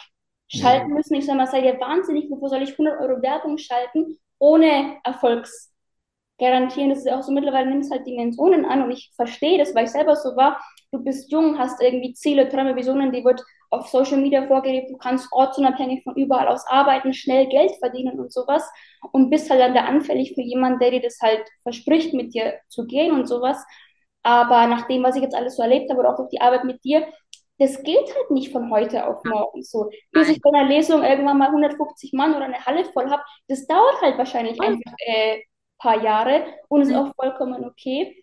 schalten 0.48 0.92
müssen. 0.92 1.14
Ich 1.14 1.26
sage 1.26 1.38
mal, 1.38 1.46
seid 1.46 1.64
ihr 1.64 1.78
wahnsinnig, 1.80 2.30
wovor 2.30 2.48
soll 2.48 2.62
ich 2.62 2.72
100 2.72 3.00
Euro 3.00 3.22
Werbung 3.22 3.58
schalten, 3.58 4.18
ohne 4.38 4.98
Erfolgs 5.04 5.75
garantieren. 6.38 6.90
Das 6.90 7.00
ist 7.00 7.10
auch 7.10 7.22
so, 7.22 7.32
mittlerweile 7.32 7.70
nimmst 7.70 7.90
halt 7.90 8.06
Dimensionen 8.06 8.64
an 8.64 8.82
und 8.82 8.90
ich 8.90 9.10
verstehe 9.16 9.58
das, 9.58 9.74
weil 9.74 9.84
ich 9.84 9.90
selber 9.90 10.16
so 10.16 10.36
war. 10.36 10.60
Du 10.92 11.02
bist 11.02 11.30
jung, 11.30 11.58
hast 11.58 11.82
irgendwie 11.82 12.12
Ziele, 12.14 12.48
Träume, 12.48 12.76
Visionen, 12.76 13.12
die 13.12 13.24
wird 13.24 13.42
auf 13.70 13.88
Social 13.88 14.18
Media 14.18 14.46
vorgelebt. 14.46 14.90
Du 14.90 14.96
kannst 14.96 15.28
ortsunabhängig 15.32 16.04
von 16.04 16.14
überall 16.14 16.48
aus 16.48 16.66
arbeiten, 16.66 17.12
schnell 17.12 17.46
Geld 17.46 17.72
verdienen 17.78 18.18
und 18.20 18.32
sowas 18.32 18.68
und 19.12 19.30
bist 19.30 19.50
halt 19.50 19.60
dann 19.60 19.74
da 19.74 19.84
anfällig 19.84 20.34
für 20.34 20.42
jemanden, 20.42 20.78
der 20.78 20.92
dir 20.92 21.00
das 21.00 21.18
halt 21.20 21.42
verspricht, 21.62 22.14
mit 22.14 22.34
dir 22.34 22.54
zu 22.68 22.86
gehen 22.86 23.12
und 23.12 23.26
sowas. 23.26 23.64
Aber 24.22 24.66
nach 24.66 24.88
dem, 24.88 25.02
was 25.02 25.16
ich 25.16 25.22
jetzt 25.22 25.36
alles 25.36 25.56
so 25.56 25.62
erlebt 25.62 25.90
habe 25.90 26.00
oder 26.00 26.12
auch 26.12 26.16
durch 26.16 26.30
die 26.30 26.40
Arbeit 26.40 26.64
mit 26.64 26.82
dir, 26.84 27.06
das 27.58 27.82
geht 27.82 28.14
halt 28.14 28.30
nicht 28.30 28.52
von 28.52 28.70
heute 28.70 29.06
auf 29.06 29.24
morgen 29.24 29.62
so. 29.62 29.90
Bis 30.12 30.28
ich 30.28 30.40
bei 30.42 30.50
einer 30.50 30.68
Lesung 30.68 31.02
irgendwann 31.02 31.38
mal 31.38 31.48
150 31.48 32.12
Mann 32.12 32.34
oder 32.34 32.44
eine 32.44 32.64
Halle 32.66 32.84
voll 32.86 33.08
habe, 33.10 33.22
das 33.48 33.66
dauert 33.66 34.02
halt 34.02 34.18
wahrscheinlich 34.18 34.60
einfach 34.60 34.92
äh, 34.98 35.40
paar 35.78 36.02
Jahre 36.02 36.44
und 36.68 36.82
ist 36.82 36.90
mhm. 36.90 36.96
auch 36.96 37.14
vollkommen 37.14 37.64
okay. 37.64 38.22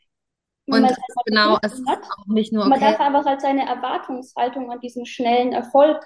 Und 0.66 0.86
ist 0.86 0.98
genau, 1.26 1.58
es 1.62 1.74
ist 1.74 1.88
auch 1.88 2.28
nicht 2.28 2.54
nur 2.54 2.64
okay. 2.64 2.70
Man 2.70 2.80
darf 2.80 3.00
einfach 3.00 3.26
halt 3.26 3.42
seine 3.42 3.68
Erwartungshaltung 3.68 4.72
an 4.72 4.80
diesen 4.80 5.06
schnellen 5.06 5.52
Erfolg 5.52 6.02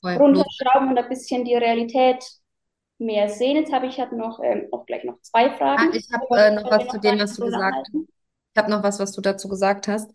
Voll 0.00 0.16
runterschrauben 0.16 0.88
und 0.88 0.98
ein 0.98 1.08
bisschen 1.08 1.44
die 1.44 1.54
Realität 1.54 2.22
mehr 2.98 3.28
sehen. 3.28 3.56
Jetzt 3.56 3.72
habe 3.72 3.86
ich 3.86 3.98
halt 3.98 4.12
noch 4.12 4.40
ähm, 4.42 4.68
auch 4.72 4.84
gleich 4.86 5.04
noch 5.04 5.20
zwei 5.22 5.50
Fragen. 5.50 5.90
Ah, 5.90 5.94
ich 5.94 6.08
habe 6.12 6.26
äh, 6.38 6.50
noch 6.54 6.70
was 6.70 6.88
zu 6.88 6.98
dem, 6.98 7.18
was 7.18 7.36
du 7.36 7.46
gesagt 7.46 7.74
hast. 7.76 7.94
Ich 7.94 8.62
habe 8.62 8.70
noch 8.70 8.82
was, 8.82 8.98
was 8.98 9.12
du 9.12 9.20
dazu 9.20 9.48
gesagt 9.48 9.88
hast. 9.88 10.10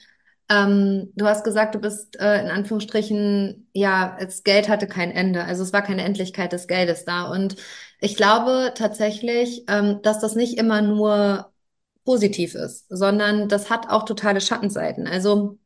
Ähm, 0.52 1.14
du 1.16 1.26
hast 1.28 1.44
gesagt, 1.46 1.76
du 1.76 1.80
bist 1.80 2.20
äh, 2.20 2.42
in 2.42 2.50
Anführungsstrichen, 2.50 3.70
ja, 3.74 4.18
das 4.20 4.44
Geld 4.44 4.68
hatte 4.68 4.86
kein 4.88 5.12
Ende. 5.12 5.46
Also 5.46 5.64
es 5.64 5.72
war 5.72 5.82
keine 5.82 6.04
Endlichkeit 6.04 6.52
des 6.52 6.68
Geldes 6.68 7.06
da. 7.06 7.32
Und 7.32 7.56
ich 8.02 8.18
glaube 8.18 8.74
tatsächlich, 8.76 9.64
ähm, 9.70 10.02
dass 10.04 10.20
das 10.20 10.36
nicht 10.36 10.58
immer 10.58 10.82
nur 10.82 11.52
positiv 12.06 12.56
ist, 12.56 12.86
sondern 12.90 13.48
das 13.48 13.70
hat 13.70 13.90
auch 13.90 14.04
totale 14.06 14.42
Schattenseiten. 14.42 15.08
Also, 15.08 15.58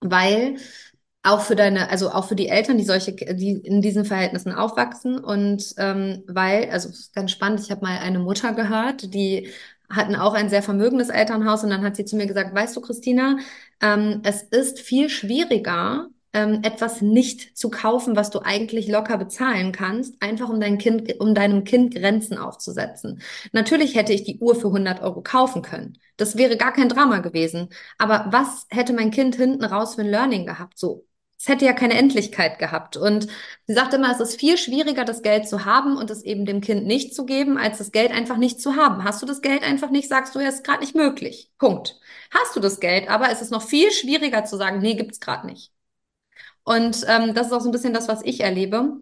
weil 0.00 0.56
auch 1.22 1.40
für 1.40 1.56
deine, 1.56 1.88
also 1.90 2.10
auch 2.10 2.26
für 2.28 2.34
die 2.36 2.48
Eltern, 2.48 2.76
die 2.76 2.84
solche, 2.84 3.14
die 3.14 3.52
in 3.52 3.80
diesen 3.80 4.04
Verhältnissen 4.04 4.52
aufwachsen 4.52 5.18
und 5.18 5.74
ähm, 5.78 6.22
weil, 6.26 6.68
also 6.70 6.90
ganz 7.14 7.30
spannend, 7.30 7.60
ich 7.60 7.70
habe 7.70 7.80
mal 7.82 7.98
eine 7.98 8.18
Mutter 8.18 8.52
gehört, 8.52 9.14
die 9.14 9.48
hatten 9.90 10.16
auch 10.16 10.34
ein 10.34 10.48
sehr 10.48 10.62
vermögendes 10.62 11.08
Elternhaus 11.08 11.62
und 11.64 11.70
dann 11.70 11.84
hat 11.84 11.96
sie 11.96 12.04
zu 12.04 12.16
mir 12.16 12.26
gesagt, 12.26 12.54
weißt 12.54 12.76
du, 12.76 12.80
Christina, 12.80 13.38
ähm, 13.80 14.20
es 14.24 14.42
ist 14.42 14.80
viel 14.80 15.08
schwieriger, 15.08 16.08
ähm, 16.32 16.60
etwas 16.64 17.00
nicht 17.00 17.56
zu 17.56 17.70
kaufen, 17.70 18.16
was 18.16 18.30
du 18.30 18.40
eigentlich 18.40 18.88
locker 18.88 19.16
bezahlen 19.18 19.72
kannst, 19.72 20.20
einfach 20.20 20.48
um 20.48 20.60
dein 20.60 20.78
Kind, 20.78 21.20
um 21.20 21.34
deinem 21.34 21.64
Kind 21.64 21.94
Grenzen 21.94 22.36
aufzusetzen. 22.38 23.22
Natürlich 23.52 23.94
hätte 23.94 24.12
ich 24.12 24.24
die 24.24 24.38
Uhr 24.40 24.54
für 24.56 24.66
100 24.68 25.00
Euro 25.02 25.22
kaufen 25.22 25.62
können. 25.62 25.98
Das 26.16 26.36
wäre 26.36 26.56
gar 26.56 26.72
kein 26.72 26.88
Drama 26.88 27.18
gewesen. 27.20 27.68
Aber 27.98 28.26
was 28.30 28.66
hätte 28.70 28.92
mein 28.92 29.10
Kind 29.12 29.36
hinten 29.36 29.64
raus 29.64 29.94
für 29.94 30.02
ein 30.02 30.08
Learning 30.08 30.44
gehabt? 30.46 30.78
So, 30.78 31.06
es 31.44 31.48
hätte 31.48 31.66
ja 31.66 31.74
keine 31.74 31.92
Endlichkeit 31.92 32.58
gehabt. 32.58 32.96
Und 32.96 33.26
sie 33.66 33.74
sagt 33.74 33.92
immer, 33.92 34.10
es 34.10 34.18
ist 34.18 34.40
viel 34.40 34.56
schwieriger, 34.56 35.04
das 35.04 35.20
Geld 35.20 35.46
zu 35.46 35.66
haben 35.66 35.98
und 35.98 36.10
es 36.10 36.22
eben 36.22 36.46
dem 36.46 36.62
Kind 36.62 36.86
nicht 36.86 37.14
zu 37.14 37.26
geben, 37.26 37.58
als 37.58 37.76
das 37.76 37.92
Geld 37.92 38.12
einfach 38.12 38.38
nicht 38.38 38.62
zu 38.62 38.76
haben. 38.76 39.04
Hast 39.04 39.20
du 39.20 39.26
das 39.26 39.42
Geld 39.42 39.62
einfach 39.62 39.90
nicht, 39.90 40.08
sagst 40.08 40.34
du, 40.34 40.40
ja, 40.40 40.48
ist 40.48 40.64
gerade 40.64 40.80
nicht 40.80 40.94
möglich. 40.94 41.52
Punkt. 41.58 42.00
Hast 42.30 42.56
du 42.56 42.60
das 42.60 42.80
Geld, 42.80 43.10
aber 43.10 43.30
es 43.30 43.42
ist 43.42 43.50
noch 43.50 43.60
viel 43.60 43.92
schwieriger 43.92 44.46
zu 44.46 44.56
sagen, 44.56 44.78
nee, 44.78 44.94
gibt's 44.94 45.20
gerade 45.20 45.46
nicht. 45.46 45.70
Und 46.62 47.04
ähm, 47.08 47.34
das 47.34 47.48
ist 47.48 47.52
auch 47.52 47.60
so 47.60 47.68
ein 47.68 47.72
bisschen 47.72 47.92
das, 47.92 48.08
was 48.08 48.22
ich 48.24 48.40
erlebe. 48.40 49.00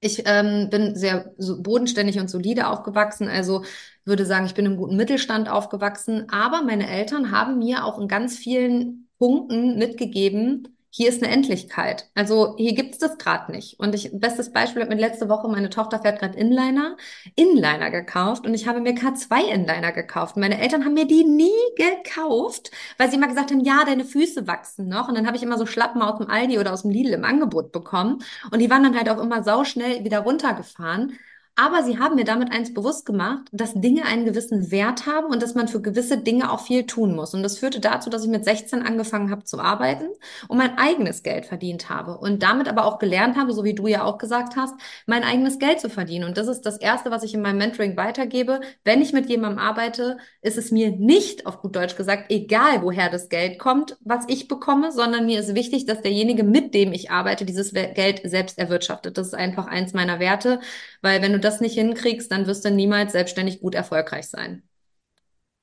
Ich 0.00 0.24
ähm, 0.26 0.68
bin 0.68 0.94
sehr 0.96 1.34
bodenständig 1.38 2.18
und 2.20 2.28
solide 2.28 2.68
aufgewachsen, 2.68 3.28
also 3.28 3.64
würde 4.04 4.26
sagen, 4.26 4.44
ich 4.44 4.54
bin 4.54 4.66
im 4.66 4.76
guten 4.76 4.96
Mittelstand 4.96 5.48
aufgewachsen. 5.48 6.28
Aber 6.30 6.62
meine 6.62 6.90
Eltern 6.90 7.30
haben 7.30 7.58
mir 7.58 7.86
auch 7.86 7.98
in 7.98 8.06
ganz 8.08 8.36
vielen 8.36 9.08
Punkten 9.18 9.78
mitgegeben, 9.78 10.76
hier 10.90 11.08
ist 11.08 11.22
eine 11.22 11.32
Endlichkeit. 11.32 12.10
Also 12.14 12.56
hier 12.58 12.74
gibt 12.74 12.94
es 12.94 12.98
das 12.98 13.16
gerade 13.16 13.52
nicht. 13.52 13.78
Und 13.78 13.94
ich, 13.94 14.10
bestes 14.12 14.52
Beispiel 14.52 14.82
hat 14.82 14.88
mir 14.88 14.96
letzte 14.96 15.28
Woche, 15.28 15.48
meine 15.48 15.70
Tochter 15.70 16.00
fährt 16.00 16.18
gerade 16.18 16.36
Inliner, 16.36 16.96
Inliner 17.36 17.90
gekauft 17.90 18.44
und 18.44 18.54
ich 18.54 18.66
habe 18.66 18.80
mir 18.80 18.94
K2 18.94 19.44
Inliner 19.52 19.92
gekauft. 19.92 20.36
Meine 20.36 20.60
Eltern 20.60 20.84
haben 20.84 20.94
mir 20.94 21.06
die 21.06 21.24
nie 21.24 21.50
gekauft, 21.76 22.72
weil 22.98 23.08
sie 23.08 23.16
immer 23.16 23.28
gesagt 23.28 23.52
haben, 23.52 23.60
ja, 23.60 23.84
deine 23.84 24.04
Füße 24.04 24.46
wachsen 24.46 24.88
noch. 24.88 25.08
Und 25.08 25.14
dann 25.14 25.26
habe 25.26 25.36
ich 25.36 25.42
immer 25.42 25.58
so 25.58 25.66
Schlappen 25.66 26.02
aus 26.02 26.18
dem 26.18 26.28
Aldi 26.28 26.58
oder 26.58 26.72
aus 26.72 26.82
dem 26.82 26.90
Lidl 26.90 27.12
im 27.12 27.24
Angebot 27.24 27.72
bekommen. 27.72 28.22
Und 28.50 28.58
die 28.58 28.70
waren 28.70 28.82
dann 28.82 28.96
halt 28.96 29.08
auch 29.08 29.18
immer 29.18 29.44
sauschnell 29.44 30.04
wieder 30.04 30.20
runtergefahren. 30.20 31.18
Aber 31.62 31.82
sie 31.82 31.98
haben 31.98 32.14
mir 32.14 32.24
damit 32.24 32.52
eins 32.52 32.72
bewusst 32.72 33.04
gemacht, 33.04 33.42
dass 33.52 33.74
Dinge 33.74 34.06
einen 34.06 34.24
gewissen 34.24 34.70
Wert 34.70 35.04
haben 35.04 35.26
und 35.26 35.42
dass 35.42 35.54
man 35.54 35.68
für 35.68 35.82
gewisse 35.82 36.16
Dinge 36.16 36.50
auch 36.50 36.60
viel 36.60 36.86
tun 36.86 37.14
muss. 37.14 37.34
Und 37.34 37.42
das 37.42 37.58
führte 37.58 37.80
dazu, 37.80 38.08
dass 38.08 38.24
ich 38.24 38.30
mit 38.30 38.46
16 38.46 38.80
angefangen 38.82 39.30
habe 39.30 39.44
zu 39.44 39.60
arbeiten 39.60 40.06
und 40.48 40.56
mein 40.56 40.78
eigenes 40.78 41.22
Geld 41.22 41.44
verdient 41.44 41.90
habe. 41.90 42.16
Und 42.16 42.42
damit 42.42 42.66
aber 42.66 42.86
auch 42.86 42.98
gelernt 42.98 43.36
habe, 43.36 43.52
so 43.52 43.62
wie 43.62 43.74
du 43.74 43.86
ja 43.88 44.04
auch 44.04 44.16
gesagt 44.16 44.56
hast, 44.56 44.72
mein 45.04 45.22
eigenes 45.22 45.58
Geld 45.58 45.80
zu 45.80 45.90
verdienen. 45.90 46.24
Und 46.24 46.38
das 46.38 46.48
ist 46.48 46.62
das 46.62 46.78
Erste, 46.78 47.10
was 47.10 47.24
ich 47.24 47.34
in 47.34 47.42
meinem 47.42 47.58
Mentoring 47.58 47.94
weitergebe. 47.94 48.62
Wenn 48.82 49.02
ich 49.02 49.12
mit 49.12 49.28
jemandem 49.28 49.58
arbeite, 49.58 50.16
ist 50.40 50.56
es 50.56 50.70
mir 50.70 50.92
nicht, 50.92 51.44
auf 51.44 51.60
gut 51.60 51.76
Deutsch 51.76 51.94
gesagt, 51.94 52.32
egal, 52.32 52.80
woher 52.80 53.10
das 53.10 53.28
Geld 53.28 53.58
kommt, 53.58 53.98
was 54.00 54.24
ich 54.28 54.48
bekomme, 54.48 54.92
sondern 54.92 55.26
mir 55.26 55.40
ist 55.40 55.54
wichtig, 55.54 55.84
dass 55.84 56.00
derjenige, 56.00 56.42
mit 56.42 56.72
dem 56.72 56.94
ich 56.94 57.10
arbeite, 57.10 57.44
dieses 57.44 57.74
Geld 57.74 58.22
selbst 58.24 58.58
erwirtschaftet. 58.58 59.18
Das 59.18 59.26
ist 59.26 59.34
einfach 59.34 59.66
eins 59.66 59.92
meiner 59.92 60.20
Werte, 60.20 60.60
weil 61.02 61.20
wenn 61.20 61.32
du 61.32 61.38
das 61.38 61.49
nicht 61.58 61.74
hinkriegst, 61.74 62.30
dann 62.30 62.46
wirst 62.46 62.64
du 62.64 62.70
niemals 62.70 63.10
selbstständig 63.12 63.60
gut 63.60 63.74
erfolgreich 63.74 64.28
sein. 64.28 64.62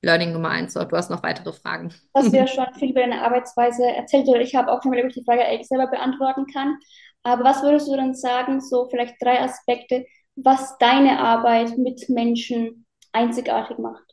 Learning 0.02 0.32
Nummer 0.32 0.50
eins. 0.50 0.74
So, 0.74 0.84
du 0.84 0.96
hast 0.96 1.10
noch 1.10 1.22
weitere 1.22 1.52
Fragen. 1.52 1.92
Hast 2.14 2.32
du 2.32 2.36
ja 2.36 2.46
schon 2.46 2.66
viel 2.74 2.90
über 2.90 3.00
deine 3.00 3.22
Arbeitsweise 3.22 3.84
erzählt 3.84 4.28
oder 4.28 4.40
ich 4.40 4.54
habe 4.54 4.70
auch 4.70 4.82
schon 4.82 4.90
mal 4.90 5.08
die 5.08 5.24
Frage 5.24 5.44
eigentlich 5.44 5.68
selber 5.68 5.86
beantworten 5.86 6.46
kann. 6.52 6.76
Aber 7.22 7.44
was 7.44 7.62
würdest 7.62 7.88
du 7.88 7.96
dann 7.96 8.14
sagen, 8.14 8.60
so 8.60 8.88
vielleicht 8.88 9.16
drei 9.20 9.40
Aspekte, 9.40 10.06
was 10.36 10.78
deine 10.78 11.18
Arbeit 11.18 11.76
mit 11.78 12.08
Menschen 12.08 12.86
einzigartig 13.12 13.78
macht? 13.78 14.07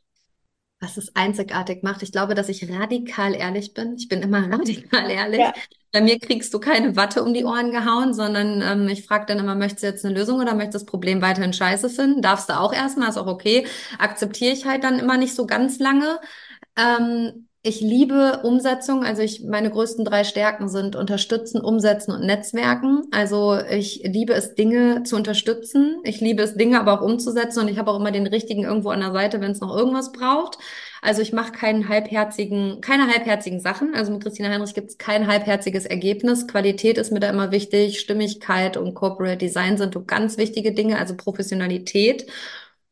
Was 0.86 0.96
es 0.96 1.16
einzigartig 1.16 1.82
macht. 1.82 2.02
Ich 2.02 2.12
glaube, 2.12 2.34
dass 2.34 2.48
ich 2.48 2.70
radikal 2.70 3.34
ehrlich 3.34 3.74
bin. 3.74 3.96
Ich 3.96 4.08
bin 4.08 4.22
immer 4.22 4.50
radikal 4.52 5.10
ehrlich. 5.10 5.40
Ja. 5.40 5.52
Bei 5.92 6.00
mir 6.00 6.18
kriegst 6.18 6.52
du 6.54 6.60
keine 6.60 6.94
Watte 6.94 7.22
um 7.24 7.34
die 7.34 7.44
Ohren 7.44 7.72
gehauen, 7.72 8.14
sondern 8.14 8.62
ähm, 8.62 8.88
ich 8.88 9.04
frage 9.04 9.26
dann 9.26 9.38
immer, 9.38 9.54
möchtest 9.54 9.82
du 9.82 9.86
jetzt 9.88 10.04
eine 10.04 10.14
Lösung 10.14 10.40
oder 10.40 10.54
möchtest 10.54 10.74
du 10.74 10.78
das 10.78 10.86
Problem 10.86 11.22
weiterhin 11.22 11.52
scheiße 11.52 11.90
finden? 11.90 12.22
Darfst 12.22 12.48
du 12.48 12.58
auch 12.58 12.72
erstmal, 12.72 13.08
ist 13.08 13.16
auch 13.16 13.26
okay. 13.26 13.66
Akzeptiere 13.98 14.52
ich 14.52 14.66
halt 14.66 14.84
dann 14.84 14.98
immer 14.98 15.16
nicht 15.16 15.34
so 15.34 15.46
ganz 15.46 15.78
lange. 15.78 16.20
Ähm, 16.76 17.45
ich 17.66 17.80
liebe 17.80 18.40
Umsetzung. 18.44 19.02
Also 19.02 19.22
ich, 19.22 19.42
meine 19.42 19.70
größten 19.70 20.04
drei 20.04 20.22
Stärken 20.22 20.68
sind 20.68 20.94
unterstützen, 20.94 21.60
umsetzen 21.60 22.12
und 22.12 22.24
Netzwerken. 22.24 23.02
Also 23.10 23.58
ich 23.58 24.02
liebe 24.04 24.34
es, 24.34 24.54
Dinge 24.54 25.02
zu 25.02 25.16
unterstützen. 25.16 25.98
Ich 26.04 26.20
liebe 26.20 26.42
es, 26.44 26.54
Dinge 26.54 26.78
aber 26.78 26.92
auch 26.92 27.04
umzusetzen. 27.04 27.60
Und 27.60 27.68
ich 27.68 27.78
habe 27.78 27.90
auch 27.90 27.98
immer 27.98 28.12
den 28.12 28.28
richtigen 28.28 28.62
irgendwo 28.62 28.90
an 28.90 29.00
der 29.00 29.12
Seite, 29.12 29.40
wenn 29.40 29.50
es 29.50 29.60
noch 29.60 29.76
irgendwas 29.76 30.12
braucht. 30.12 30.58
Also 31.02 31.22
ich 31.22 31.32
mache 31.32 31.52
keinen 31.52 31.88
halbherzigen, 31.88 32.80
keine 32.80 33.08
halbherzigen 33.08 33.58
Sachen. 33.58 33.94
Also 33.94 34.12
mit 34.12 34.22
Christina 34.22 34.48
Heinrich 34.48 34.74
gibt 34.74 34.90
es 34.90 34.98
kein 34.98 35.26
halbherziges 35.26 35.86
Ergebnis. 35.86 36.46
Qualität 36.46 36.98
ist 36.98 37.10
mir 37.10 37.20
da 37.20 37.30
immer 37.30 37.50
wichtig. 37.50 37.98
Stimmigkeit 37.98 38.76
und 38.76 38.94
Corporate 38.94 39.38
Design 39.38 39.76
sind 39.76 39.94
so 39.94 40.04
ganz 40.04 40.38
wichtige 40.38 40.72
Dinge. 40.72 40.98
Also 40.98 41.16
Professionalität. 41.16 42.26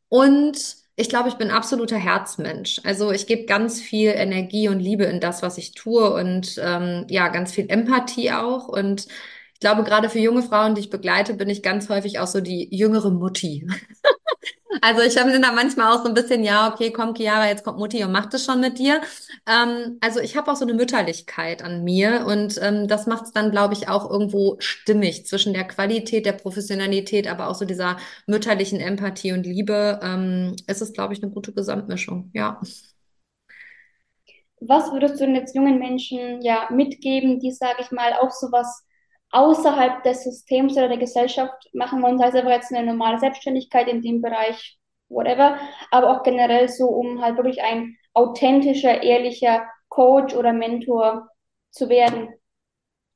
Und 0.09 0.84
ich 0.97 1.09
glaube, 1.09 1.29
ich 1.29 1.35
bin 1.35 1.51
absoluter 1.51 1.97
Herzmensch. 1.97 2.79
Also 2.85 3.11
ich 3.11 3.27
gebe 3.27 3.45
ganz 3.45 3.81
viel 3.81 4.11
Energie 4.11 4.69
und 4.69 4.79
Liebe 4.79 5.03
in 5.05 5.19
das, 5.19 5.41
was 5.41 5.57
ich 5.57 5.73
tue 5.73 6.13
und 6.13 6.57
ähm, 6.63 7.05
ja, 7.09 7.27
ganz 7.29 7.51
viel 7.51 7.69
Empathie 7.69 8.31
auch. 8.31 8.67
Und 8.69 9.07
ich 9.53 9.59
glaube, 9.59 9.83
gerade 9.83 10.09
für 10.09 10.19
junge 10.19 10.41
Frauen, 10.41 10.75
die 10.75 10.81
ich 10.81 10.89
begleite, 10.89 11.33
bin 11.33 11.49
ich 11.49 11.63
ganz 11.63 11.89
häufig 11.89 12.19
auch 12.19 12.27
so 12.27 12.39
die 12.41 12.67
jüngere 12.75 13.11
Mutti. 13.11 13.67
Also 14.81 15.01
ich 15.01 15.15
bin 15.15 15.41
da 15.41 15.51
manchmal 15.51 15.93
auch 15.93 16.03
so 16.03 16.07
ein 16.07 16.13
bisschen, 16.13 16.43
ja, 16.43 16.71
okay, 16.71 16.91
komm, 16.91 17.13
Chiara, 17.15 17.47
jetzt 17.47 17.63
kommt 17.63 17.79
Mutti 17.79 18.03
und 18.03 18.11
macht 18.11 18.33
es 18.33 18.45
schon 18.45 18.59
mit 18.61 18.79
dir. 18.79 19.01
Ähm, 19.47 19.97
also 20.01 20.19
ich 20.19 20.35
habe 20.35 20.51
auch 20.51 20.55
so 20.55 20.65
eine 20.65 20.73
Mütterlichkeit 20.73 21.63
an 21.63 21.83
mir 21.83 22.25
und 22.27 22.59
ähm, 22.61 22.87
das 22.87 23.07
macht 23.07 23.25
es 23.25 23.31
dann, 23.31 23.51
glaube 23.51 23.73
ich, 23.73 23.89
auch 23.89 24.09
irgendwo 24.09 24.57
stimmig 24.59 25.25
zwischen 25.27 25.53
der 25.53 25.65
Qualität, 25.65 26.25
der 26.25 26.33
Professionalität, 26.33 27.27
aber 27.27 27.49
auch 27.49 27.55
so 27.55 27.65
dieser 27.65 27.97
mütterlichen 28.27 28.79
Empathie 28.79 29.33
und 29.33 29.45
Liebe. 29.45 29.99
Ähm, 30.03 30.55
ist 30.67 30.81
es, 30.81 30.93
glaube 30.93 31.13
ich, 31.13 31.23
eine 31.23 31.31
gute 31.31 31.53
Gesamtmischung, 31.53 32.31
ja. 32.33 32.59
Was 34.61 34.91
würdest 34.91 35.19
du 35.19 35.25
denn 35.25 35.35
jetzt 35.35 35.55
jungen 35.55 35.79
Menschen 35.79 36.41
ja 36.41 36.67
mitgeben, 36.71 37.39
die, 37.39 37.51
sage 37.51 37.81
ich 37.81 37.91
mal, 37.91 38.13
auch 38.13 38.31
sowas 38.31 38.83
außerhalb 39.35 40.01
des 40.03 40.23
Systems 40.23 40.73
oder 40.77 40.87
der 40.87 40.97
Gesellschaft 40.97 41.69
machen 41.73 42.01
wollen, 42.01 42.17
sei 42.17 42.29
es 42.29 42.35
aber 42.35 42.51
jetzt 42.51 42.73
eine 42.73 42.85
normale 42.85 43.19
Selbstständigkeit 43.19 43.87
in 43.89 44.01
dem 44.01 44.21
Bereich, 44.21 44.77
whatever, 45.09 45.57
aber 45.91 46.09
auch 46.09 46.23
generell 46.23 46.69
so, 46.69 46.87
um 46.87 47.21
halt 47.21 47.35
wirklich 47.35 47.61
ein 47.61 47.97
authentischer, 48.13 49.03
ehrlicher 49.03 49.65
Coach 49.89 50.33
oder 50.35 50.53
Mentor 50.53 51.27
zu 51.69 51.89
werden? 51.89 52.29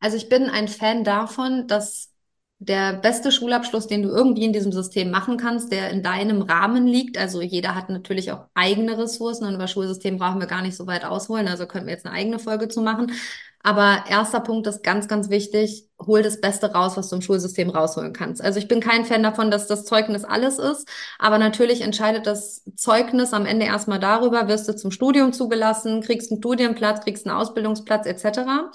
Also 0.02 0.18
ich 0.18 0.28
bin 0.28 0.50
ein 0.50 0.68
Fan 0.68 1.06
davon, 1.06 1.68
dass 1.68 2.14
der 2.62 2.94
beste 2.94 3.32
Schulabschluss, 3.32 3.88
den 3.88 4.04
du 4.04 4.10
irgendwie 4.10 4.44
in 4.44 4.52
diesem 4.52 4.74
System 4.74 5.12
machen 5.12 5.38
kannst, 5.38 5.72
der 5.72 5.90
in 5.90 6.04
deinem 6.04 6.42
Rahmen 6.42 6.86
liegt. 6.86 7.18
Also 7.18 7.42
jeder 7.42 7.74
hat 7.76 7.90
natürlich 7.90 8.34
auch 8.34 8.48
eigene 8.54 8.98
Ressourcen 8.98 9.46
und 9.46 9.56
über 9.56 9.68
Schulsystem 9.68 10.18
brauchen 10.18 10.42
wir 10.42 10.48
gar 10.48 10.62
nicht 10.62 10.76
so 10.76 10.86
weit 10.86 11.06
ausholen. 11.06 11.48
Also 11.48 11.66
könnten 11.66 11.88
wir 11.88 11.94
jetzt 11.94 12.06
eine 12.06 12.16
eigene 12.16 12.40
Folge 12.40 12.68
zu 12.68 12.82
machen. 12.82 13.14
Aber 13.62 14.06
erster 14.10 14.40
Punkt 14.40 14.68
ist 14.68 14.84
ganz, 14.84 15.08
ganz 15.08 15.30
wichtig. 15.30 15.88
Hol 16.00 16.22
das 16.24 16.40
Beste 16.40 16.72
raus, 16.72 16.96
was 16.96 17.10
du 17.10 17.18
im 17.18 17.22
Schulsystem 17.22 17.70
rausholen 17.70 18.14
kannst. 18.14 18.42
Also 18.42 18.58
ich 18.58 18.68
bin 18.70 18.80
kein 18.80 19.06
Fan 19.06 19.22
davon, 19.22 19.52
dass 19.52 19.68
das 19.68 19.86
Zeugnis 19.86 20.24
alles 20.24 20.60
ist. 20.60 20.88
Aber 21.18 21.38
natürlich 21.38 21.82
entscheidet 21.82 22.26
das 22.26 22.64
Zeugnis 22.76 23.34
am 23.34 23.46
Ende 23.46 23.66
erstmal 23.66 24.00
darüber, 24.00 24.48
wirst 24.48 24.70
du 24.70 24.76
zum 24.76 24.92
Studium 24.92 25.34
zugelassen, 25.34 26.02
kriegst 26.02 26.32
einen 26.32 26.40
Studienplatz, 26.42 27.04
kriegst 27.04 27.28
einen 27.28 27.36
Ausbildungsplatz 27.36 28.06
etc. 28.06 28.72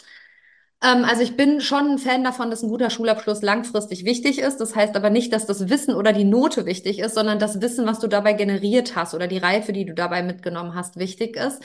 Ähm, 0.84 1.04
also 1.04 1.22
ich 1.22 1.36
bin 1.36 1.60
schon 1.62 1.92
ein 1.92 1.98
Fan 1.98 2.24
davon, 2.24 2.50
dass 2.50 2.62
ein 2.62 2.68
guter 2.68 2.90
Schulabschluss 2.90 3.42
langfristig 3.42 4.04
wichtig 4.04 4.38
ist. 4.38 4.58
Das 4.58 4.76
heißt 4.76 4.96
aber 4.96 5.10
nicht, 5.10 5.32
dass 5.32 5.46
das 5.46 5.68
Wissen 5.70 5.94
oder 5.94 6.12
die 6.12 6.24
Note 6.24 6.66
wichtig 6.66 6.98
ist, 7.00 7.14
sondern 7.14 7.38
das 7.38 7.60
Wissen, 7.62 7.86
was 7.86 8.00
du 8.00 8.08
dabei 8.08 8.34
generiert 8.34 8.96
hast 8.96 9.14
oder 9.14 9.26
die 9.28 9.38
Reife, 9.38 9.72
die 9.72 9.86
du 9.86 9.94
dabei 9.94 10.22
mitgenommen 10.22 10.74
hast, 10.74 10.96
wichtig 10.98 11.36
ist. 11.36 11.62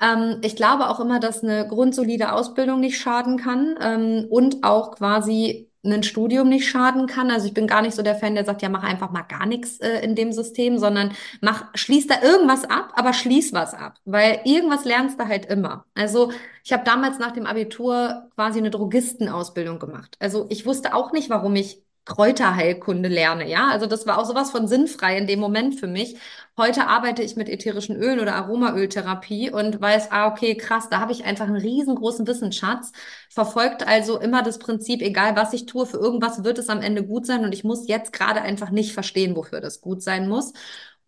Ähm, 0.00 0.38
ich 0.42 0.56
glaube 0.56 0.88
auch 0.88 1.00
immer, 1.00 1.20
dass 1.20 1.42
eine 1.44 1.68
grundsolide 1.68 2.32
Ausbildung 2.32 2.80
nicht 2.80 2.98
schaden 2.98 3.38
kann 3.38 3.76
ähm, 3.80 4.26
und 4.30 4.64
auch 4.64 4.92
quasi 4.96 5.70
ein 5.92 6.02
Studium 6.02 6.48
nicht 6.48 6.68
schaden 6.68 7.06
kann. 7.06 7.30
Also 7.30 7.46
ich 7.46 7.54
bin 7.54 7.66
gar 7.66 7.82
nicht 7.82 7.94
so 7.94 8.02
der 8.02 8.14
Fan, 8.14 8.34
der 8.34 8.44
sagt, 8.44 8.62
ja, 8.62 8.68
mach 8.68 8.82
einfach 8.82 9.10
mal 9.10 9.22
gar 9.22 9.46
nichts 9.46 9.78
äh, 9.80 10.00
in 10.00 10.14
dem 10.14 10.32
System, 10.32 10.78
sondern 10.78 11.12
mach, 11.40 11.66
schließ 11.74 12.06
da 12.06 12.22
irgendwas 12.22 12.64
ab, 12.64 12.92
aber 12.94 13.12
schließ 13.12 13.52
was 13.52 13.74
ab, 13.74 13.98
weil 14.04 14.40
irgendwas 14.44 14.84
lernst 14.84 15.20
du 15.20 15.28
halt 15.28 15.46
immer. 15.46 15.84
Also 15.94 16.32
ich 16.64 16.72
habe 16.72 16.84
damals 16.84 17.18
nach 17.18 17.32
dem 17.32 17.46
Abitur 17.46 18.28
quasi 18.34 18.58
eine 18.58 18.70
Drogistenausbildung 18.70 19.78
gemacht. 19.78 20.16
Also 20.18 20.46
ich 20.48 20.66
wusste 20.66 20.94
auch 20.94 21.12
nicht, 21.12 21.30
warum 21.30 21.54
ich 21.56 21.82
Kräuterheilkunde 22.04 23.08
lerne, 23.08 23.48
ja. 23.48 23.68
Also 23.68 23.86
das 23.86 24.06
war 24.06 24.18
auch 24.18 24.26
sowas 24.26 24.50
von 24.50 24.68
sinnfrei 24.68 25.16
in 25.16 25.26
dem 25.26 25.40
Moment 25.40 25.80
für 25.80 25.86
mich. 25.86 26.16
Heute 26.56 26.86
arbeite 26.86 27.22
ich 27.24 27.34
mit 27.34 27.48
ätherischen 27.48 27.96
Ölen 27.96 28.20
oder 28.20 28.36
Aromaöltherapie 28.36 29.50
und 29.50 29.80
weiß, 29.80 30.12
ah, 30.12 30.28
okay, 30.28 30.56
krass, 30.56 30.88
da 30.88 31.00
habe 31.00 31.10
ich 31.10 31.24
einfach 31.24 31.46
einen 31.46 31.56
riesengroßen 31.56 32.28
Wissensschatz. 32.28 32.92
Verfolgt 33.28 33.84
also 33.84 34.20
immer 34.20 34.42
das 34.44 34.60
Prinzip, 34.60 35.02
egal 35.02 35.34
was 35.34 35.52
ich 35.52 35.66
tue, 35.66 35.84
für 35.84 35.96
irgendwas 35.96 36.44
wird 36.44 36.58
es 36.58 36.68
am 36.68 36.80
Ende 36.80 37.04
gut 37.04 37.26
sein 37.26 37.44
und 37.44 37.52
ich 37.52 37.64
muss 37.64 37.88
jetzt 37.88 38.12
gerade 38.12 38.40
einfach 38.40 38.70
nicht 38.70 38.92
verstehen, 38.92 39.34
wofür 39.34 39.60
das 39.60 39.80
gut 39.80 40.00
sein 40.02 40.28
muss. 40.28 40.52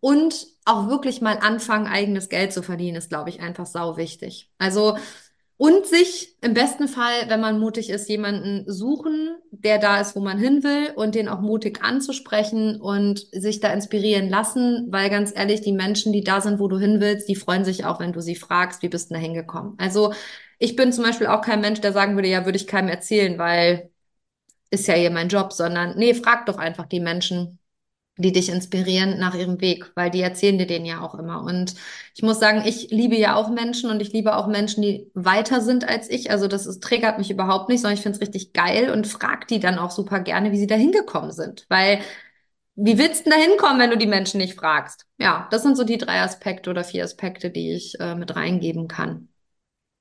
Und 0.01 0.47
auch 0.65 0.89
wirklich 0.89 1.21
mal 1.21 1.37
anfangen, 1.39 1.87
eigenes 1.87 2.27
Geld 2.29 2.51
zu 2.51 2.61
verdienen, 2.61 2.97
ist, 2.97 3.09
glaube 3.09 3.29
ich, 3.29 3.39
einfach 3.39 3.65
sau 3.65 3.95
wichtig. 3.97 4.51
Also 4.57 4.97
und 5.57 5.87
sich 5.87 6.35
im 6.41 6.53
besten 6.53 6.87
Fall, 6.87 7.29
wenn 7.29 7.41
man 7.41 7.59
mutig 7.59 7.89
ist, 7.89 8.07
jemanden 8.09 8.71
suchen, 8.71 9.35
der 9.51 9.79
da 9.79 9.99
ist, 9.99 10.15
wo 10.15 10.19
man 10.19 10.37
hin 10.37 10.63
will 10.63 10.91
und 10.95 11.15
den 11.15 11.27
auch 11.27 11.41
mutig 11.41 11.81
anzusprechen 11.83 12.79
und 12.79 13.25
sich 13.31 13.59
da 13.59 13.73
inspirieren 13.73 14.29
lassen, 14.29 14.87
weil 14.91 15.09
ganz 15.09 15.35
ehrlich, 15.35 15.61
die 15.61 15.73
Menschen, 15.73 16.13
die 16.13 16.23
da 16.23 16.41
sind, 16.41 16.59
wo 16.59 16.67
du 16.67 16.77
hin 16.77 17.01
willst, 17.01 17.27
die 17.27 17.35
freuen 17.35 17.65
sich 17.65 17.85
auch, 17.85 17.99
wenn 17.99 18.13
du 18.13 18.21
sie 18.21 18.35
fragst, 18.35 18.83
wie 18.83 18.89
bist 18.89 19.09
du 19.09 19.15
da 19.15 19.19
hingekommen. 19.19 19.73
Also 19.79 20.13
ich 20.59 20.75
bin 20.75 20.93
zum 20.93 21.03
Beispiel 21.03 21.27
auch 21.27 21.41
kein 21.41 21.61
Mensch, 21.61 21.81
der 21.81 21.93
sagen 21.93 22.15
würde, 22.15 22.29
ja, 22.29 22.45
würde 22.45 22.57
ich 22.57 22.67
keinem 22.67 22.89
erzählen, 22.89 23.37
weil 23.39 23.89
ist 24.69 24.87
ja 24.87 24.95
hier 24.95 25.11
mein 25.11 25.29
Job, 25.29 25.53
sondern 25.53 25.97
nee, 25.97 26.13
frag 26.13 26.45
doch 26.45 26.57
einfach 26.57 26.85
die 26.87 26.99
Menschen, 26.99 27.56
die 28.17 28.31
dich 28.31 28.49
inspirieren 28.49 29.19
nach 29.19 29.35
ihrem 29.35 29.61
Weg, 29.61 29.91
weil 29.95 30.09
die 30.11 30.21
erzählen 30.21 30.57
dir 30.57 30.67
den 30.67 30.85
ja 30.85 31.01
auch 31.01 31.15
immer. 31.15 31.43
Und 31.43 31.75
ich 32.15 32.23
muss 32.23 32.39
sagen, 32.39 32.63
ich 32.65 32.89
liebe 32.91 33.15
ja 33.15 33.35
auch 33.35 33.49
Menschen 33.49 33.89
und 33.89 34.01
ich 34.01 34.13
liebe 34.13 34.35
auch 34.35 34.47
Menschen, 34.47 34.81
die 34.81 35.09
weiter 35.13 35.61
sind 35.61 35.87
als 35.87 36.09
ich. 36.09 36.31
Also 36.31 36.47
das 36.47 36.65
ist, 36.65 36.81
triggert 36.83 37.17
mich 37.19 37.31
überhaupt 37.31 37.69
nicht, 37.69 37.81
sondern 37.81 37.95
ich 37.97 38.01
finde 38.03 38.15
es 38.17 38.21
richtig 38.21 38.53
geil 38.53 38.89
und 38.91 39.07
frag 39.07 39.47
die 39.47 39.59
dann 39.59 39.79
auch 39.79 39.91
super 39.91 40.19
gerne, 40.19 40.51
wie 40.51 40.57
sie 40.59 40.67
da 40.67 40.75
hingekommen 40.75 41.31
sind. 41.31 41.65
Weil 41.69 41.99
wie 42.75 42.97
willst 42.97 43.25
du 43.25 43.29
da 43.31 43.35
hinkommen, 43.37 43.79
wenn 43.79 43.89
du 43.91 43.97
die 43.97 44.07
Menschen 44.07 44.39
nicht 44.39 44.55
fragst? 44.55 45.05
Ja, 45.19 45.47
das 45.51 45.63
sind 45.63 45.77
so 45.77 45.83
die 45.83 45.97
drei 45.97 46.21
Aspekte 46.21 46.69
oder 46.69 46.83
vier 46.83 47.03
Aspekte, 47.03 47.49
die 47.49 47.73
ich 47.73 47.99
äh, 47.99 48.15
mit 48.15 48.35
reingeben 48.35 48.87
kann. 48.87 49.29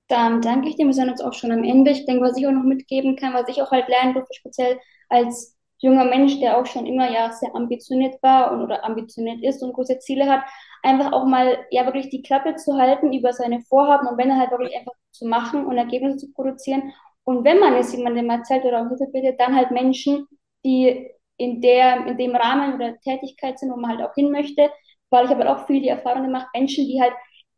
Dann 0.08 0.40
danke 0.40 0.68
ich 0.68 0.76
dir. 0.76 0.86
Wir 0.86 0.92
sind 0.94 1.08
jetzt 1.08 1.22
auch 1.24 1.32
schon 1.34 1.50
am 1.52 1.64
Ende. 1.64 1.90
Ich 1.90 2.06
denke, 2.06 2.22
was 2.24 2.36
ich 2.36 2.46
auch 2.46 2.52
noch 2.52 2.62
mitgeben 2.62 3.16
kann, 3.16 3.34
was 3.34 3.48
ich 3.48 3.60
auch 3.62 3.70
halt 3.72 3.88
lernen 3.88 4.14
durfte, 4.14 4.34
speziell 4.34 4.78
als 5.08 5.55
junger 5.78 6.04
Mensch, 6.04 6.40
der 6.40 6.58
auch 6.58 6.66
schon 6.66 6.86
immer 6.86 7.10
ja 7.10 7.32
sehr 7.32 7.54
ambitioniert 7.54 8.22
war 8.22 8.52
und 8.52 8.62
oder 8.62 8.84
ambitioniert 8.84 9.42
ist 9.42 9.62
und 9.62 9.72
große 9.72 9.98
Ziele 9.98 10.26
hat, 10.30 10.42
einfach 10.82 11.12
auch 11.12 11.24
mal 11.26 11.58
ja 11.70 11.84
wirklich 11.84 12.08
die 12.10 12.22
Klappe 12.22 12.56
zu 12.56 12.76
halten 12.78 13.12
über 13.12 13.32
seine 13.32 13.60
Vorhaben 13.62 14.06
und 14.08 14.18
wenn 14.18 14.30
er 14.30 14.38
halt 14.38 14.50
wirklich 14.50 14.76
einfach 14.76 14.92
zu 15.10 15.26
machen 15.26 15.66
und 15.66 15.76
Ergebnisse 15.78 16.18
zu 16.18 16.32
produzieren. 16.32 16.92
Und 17.24 17.44
wenn 17.44 17.58
man 17.58 17.74
es 17.74 17.92
jemandem 17.92 18.30
erzählt 18.30 18.64
oder 18.64 18.82
auch 18.82 18.88
Hilfe 18.88 19.06
bittet, 19.12 19.40
dann 19.40 19.56
halt 19.56 19.70
Menschen, 19.70 20.26
die 20.64 21.10
in 21.38 21.60
der, 21.60 22.06
in 22.06 22.16
dem 22.18 22.36
Rahmen 22.36 22.74
oder 22.74 22.98
Tätigkeit 23.00 23.58
sind, 23.58 23.70
wo 23.72 23.76
man 23.76 23.90
halt 23.98 24.02
auch 24.08 24.14
hin 24.14 24.30
möchte, 24.30 24.70
weil 25.10 25.24
ich 25.24 25.30
habe 25.30 25.44
halt 25.44 25.58
auch 25.58 25.66
viel 25.66 25.80
die 25.82 25.88
Erfahrung 25.88 26.22
gemacht, 26.24 26.48
Menschen, 26.54 26.86
die 26.86 27.00
halt 27.00 27.12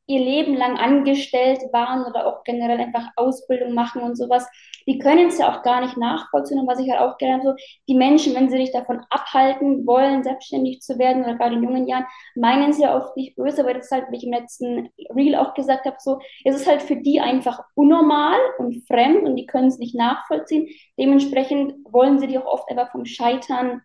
ihr 0.08 0.20
Leben 0.20 0.56
lang 0.56 0.78
angestellt 0.78 1.60
waren 1.72 2.04
oder 2.06 2.26
auch 2.26 2.42
generell 2.42 2.80
einfach 2.80 3.08
Ausbildung 3.16 3.74
machen 3.74 4.02
und 4.02 4.16
sowas, 4.16 4.48
die 4.86 4.98
können 4.98 5.28
es 5.28 5.38
ja 5.38 5.54
auch 5.54 5.62
gar 5.62 5.82
nicht 5.82 5.98
nachvollziehen. 5.98 6.58
Und 6.58 6.66
was 6.66 6.78
ich 6.80 6.90
halt 6.90 7.00
auch 7.00 7.18
gelernt 7.18 7.44
habe, 7.44 7.56
die 7.88 7.94
Menschen, 7.94 8.34
wenn 8.34 8.48
sie 8.48 8.56
dich 8.56 8.72
davon 8.72 9.00
abhalten 9.10 9.86
wollen, 9.86 10.24
selbstständig 10.24 10.80
zu 10.80 10.98
werden 10.98 11.24
oder 11.24 11.36
gerade 11.36 11.56
in 11.56 11.62
jungen 11.62 11.86
Jahren, 11.86 12.06
meinen 12.34 12.72
sie 12.72 12.82
ja 12.82 12.96
oft 12.96 13.14
nicht 13.16 13.36
böse, 13.36 13.64
weil 13.66 13.74
das 13.74 13.86
ist 13.86 13.92
halt, 13.92 14.06
wie 14.10 14.16
ich 14.16 14.24
im 14.24 14.32
letzten 14.32 14.88
Reel 15.14 15.36
auch 15.36 15.52
gesagt 15.52 15.84
habe, 15.84 15.96
so, 15.98 16.18
es 16.44 16.56
ist 16.56 16.66
halt 16.66 16.80
für 16.82 16.96
die 16.96 17.20
einfach 17.20 17.60
unnormal 17.74 18.38
und 18.58 18.86
fremd 18.86 19.24
und 19.24 19.36
die 19.36 19.46
können 19.46 19.68
es 19.68 19.78
nicht 19.78 19.94
nachvollziehen. 19.94 20.68
Dementsprechend 20.98 21.74
wollen 21.92 22.18
sie 22.18 22.26
dich 22.26 22.38
auch 22.38 22.46
oft 22.46 22.70
einfach 22.70 22.90
vom 22.90 23.04
Scheitern 23.04 23.82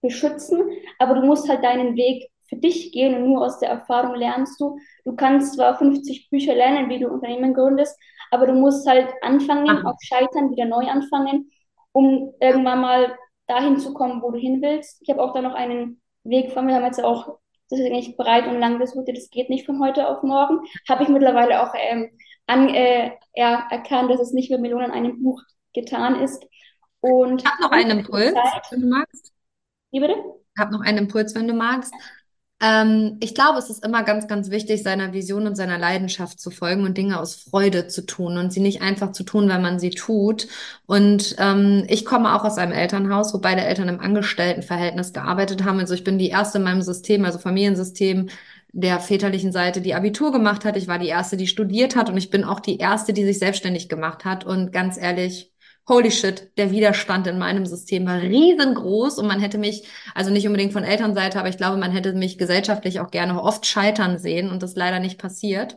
beschützen, 0.00 0.62
aber 0.98 1.14
du 1.14 1.26
musst 1.26 1.48
halt 1.48 1.62
deinen 1.62 1.96
Weg 1.96 2.31
für 2.52 2.58
dich 2.58 2.92
gehen 2.92 3.14
und 3.14 3.30
nur 3.30 3.44
aus 3.44 3.58
der 3.60 3.70
Erfahrung 3.70 4.14
lernst 4.14 4.60
du. 4.60 4.78
Du 5.04 5.16
kannst 5.16 5.54
zwar 5.54 5.78
50 5.78 6.28
Bücher 6.28 6.54
lernen, 6.54 6.90
wie 6.90 6.98
du 6.98 7.08
Unternehmen 7.08 7.54
gründest, 7.54 7.98
aber 8.30 8.46
du 8.46 8.52
musst 8.52 8.86
halt 8.86 9.08
anfangen, 9.22 9.70
Aha. 9.70 9.90
auf 9.90 9.96
Scheitern, 10.02 10.50
wieder 10.50 10.66
neu 10.66 10.86
anfangen, 10.86 11.50
um 11.92 12.34
irgendwann 12.40 12.82
mal 12.82 13.16
dahin 13.46 13.78
zu 13.78 13.94
kommen, 13.94 14.20
wo 14.22 14.30
du 14.30 14.38
hin 14.38 14.60
willst. 14.60 15.00
Ich 15.00 15.08
habe 15.08 15.22
auch 15.22 15.32
da 15.32 15.40
noch 15.40 15.54
einen 15.54 16.02
Weg 16.24 16.52
von 16.52 16.66
mir, 16.66 16.74
haben 16.74 16.84
jetzt 16.84 17.02
auch, 17.02 17.38
das 17.70 17.80
ist 17.80 17.90
nicht 17.90 18.18
breit 18.18 18.46
und 18.46 18.60
lang 18.60 18.78
das 18.78 18.94
Route, 18.94 19.14
das 19.14 19.30
geht 19.30 19.48
nicht 19.48 19.64
von 19.64 19.80
heute 19.82 20.06
auf 20.08 20.22
morgen. 20.22 20.60
Habe 20.88 21.04
ich 21.04 21.08
mittlerweile 21.08 21.62
auch 21.62 21.74
ähm, 21.74 22.10
an, 22.46 22.68
äh, 22.68 23.12
ja, 23.34 23.66
erkannt, 23.70 24.10
dass 24.10 24.20
es 24.20 24.32
nicht 24.32 24.50
mit 24.50 24.60
Millionen 24.60 24.86
an 24.86 24.92
einem 24.92 25.22
Buch 25.22 25.40
getan 25.72 26.20
ist. 26.20 26.44
Und 27.00 27.42
ich 27.42 27.50
habe 27.50 27.62
noch 27.62 27.70
einen 27.70 28.00
Impuls, 28.00 28.34
Zeit, 28.34 28.62
wenn 28.70 28.82
du 28.82 28.88
magst. 28.88 29.32
Wie 29.90 30.00
bitte? 30.00 30.16
Ich 30.54 30.60
habe 30.60 30.72
noch 30.72 30.82
einen 30.82 30.98
Impuls, 30.98 31.34
wenn 31.34 31.48
du 31.48 31.54
magst. 31.54 31.94
Ähm, 32.62 33.16
ich 33.20 33.34
glaube, 33.34 33.58
es 33.58 33.70
ist 33.70 33.84
immer 33.84 34.04
ganz, 34.04 34.28
ganz 34.28 34.50
wichtig, 34.50 34.84
seiner 34.84 35.12
Vision 35.12 35.48
und 35.48 35.56
seiner 35.56 35.78
Leidenschaft 35.78 36.38
zu 36.38 36.52
folgen 36.52 36.84
und 36.84 36.96
Dinge 36.96 37.18
aus 37.18 37.34
Freude 37.34 37.88
zu 37.88 38.06
tun 38.06 38.38
und 38.38 38.52
sie 38.52 38.60
nicht 38.60 38.82
einfach 38.82 39.10
zu 39.10 39.24
tun, 39.24 39.48
weil 39.48 39.60
man 39.60 39.80
sie 39.80 39.90
tut. 39.90 40.46
Und 40.86 41.34
ähm, 41.38 41.84
ich 41.88 42.04
komme 42.04 42.34
auch 42.34 42.44
aus 42.44 42.58
einem 42.58 42.72
Elternhaus, 42.72 43.34
wo 43.34 43.38
beide 43.38 43.62
Eltern 43.62 43.88
im 43.88 43.98
Angestelltenverhältnis 44.00 45.12
gearbeitet 45.12 45.64
haben. 45.64 45.80
Also 45.80 45.94
ich 45.94 46.04
bin 46.04 46.18
die 46.18 46.28
erste 46.28 46.58
in 46.58 46.64
meinem 46.64 46.82
System, 46.82 47.24
also 47.24 47.38
Familiensystem, 47.40 48.28
der 48.72 49.00
väterlichen 49.00 49.52
Seite, 49.52 49.80
die 49.80 49.94
Abitur 49.94 50.32
gemacht 50.32 50.64
hat. 50.64 50.76
Ich 50.76 50.88
war 50.88 50.98
die 50.98 51.08
erste, 51.08 51.36
die 51.36 51.48
studiert 51.48 51.96
hat 51.96 52.08
und 52.08 52.16
ich 52.16 52.30
bin 52.30 52.44
auch 52.44 52.60
die 52.60 52.78
erste, 52.78 53.12
die 53.12 53.24
sich 53.24 53.38
selbstständig 53.40 53.88
gemacht 53.88 54.24
hat. 54.24 54.44
Und 54.44 54.72
ganz 54.72 54.96
ehrlich, 54.96 55.51
holy 55.88 56.10
shit, 56.10 56.56
der 56.58 56.70
Widerstand 56.70 57.26
in 57.26 57.38
meinem 57.38 57.66
System 57.66 58.06
war 58.06 58.20
riesengroß 58.20 59.18
und 59.18 59.26
man 59.26 59.40
hätte 59.40 59.58
mich, 59.58 59.88
also 60.14 60.30
nicht 60.30 60.46
unbedingt 60.46 60.72
von 60.72 60.84
Elternseite, 60.84 61.38
aber 61.38 61.48
ich 61.48 61.56
glaube, 61.56 61.76
man 61.76 61.92
hätte 61.92 62.12
mich 62.14 62.38
gesellschaftlich 62.38 63.00
auch 63.00 63.10
gerne 63.10 63.40
oft 63.42 63.66
scheitern 63.66 64.18
sehen 64.18 64.50
und 64.50 64.62
das 64.62 64.76
leider 64.76 65.00
nicht 65.00 65.18
passiert. 65.18 65.76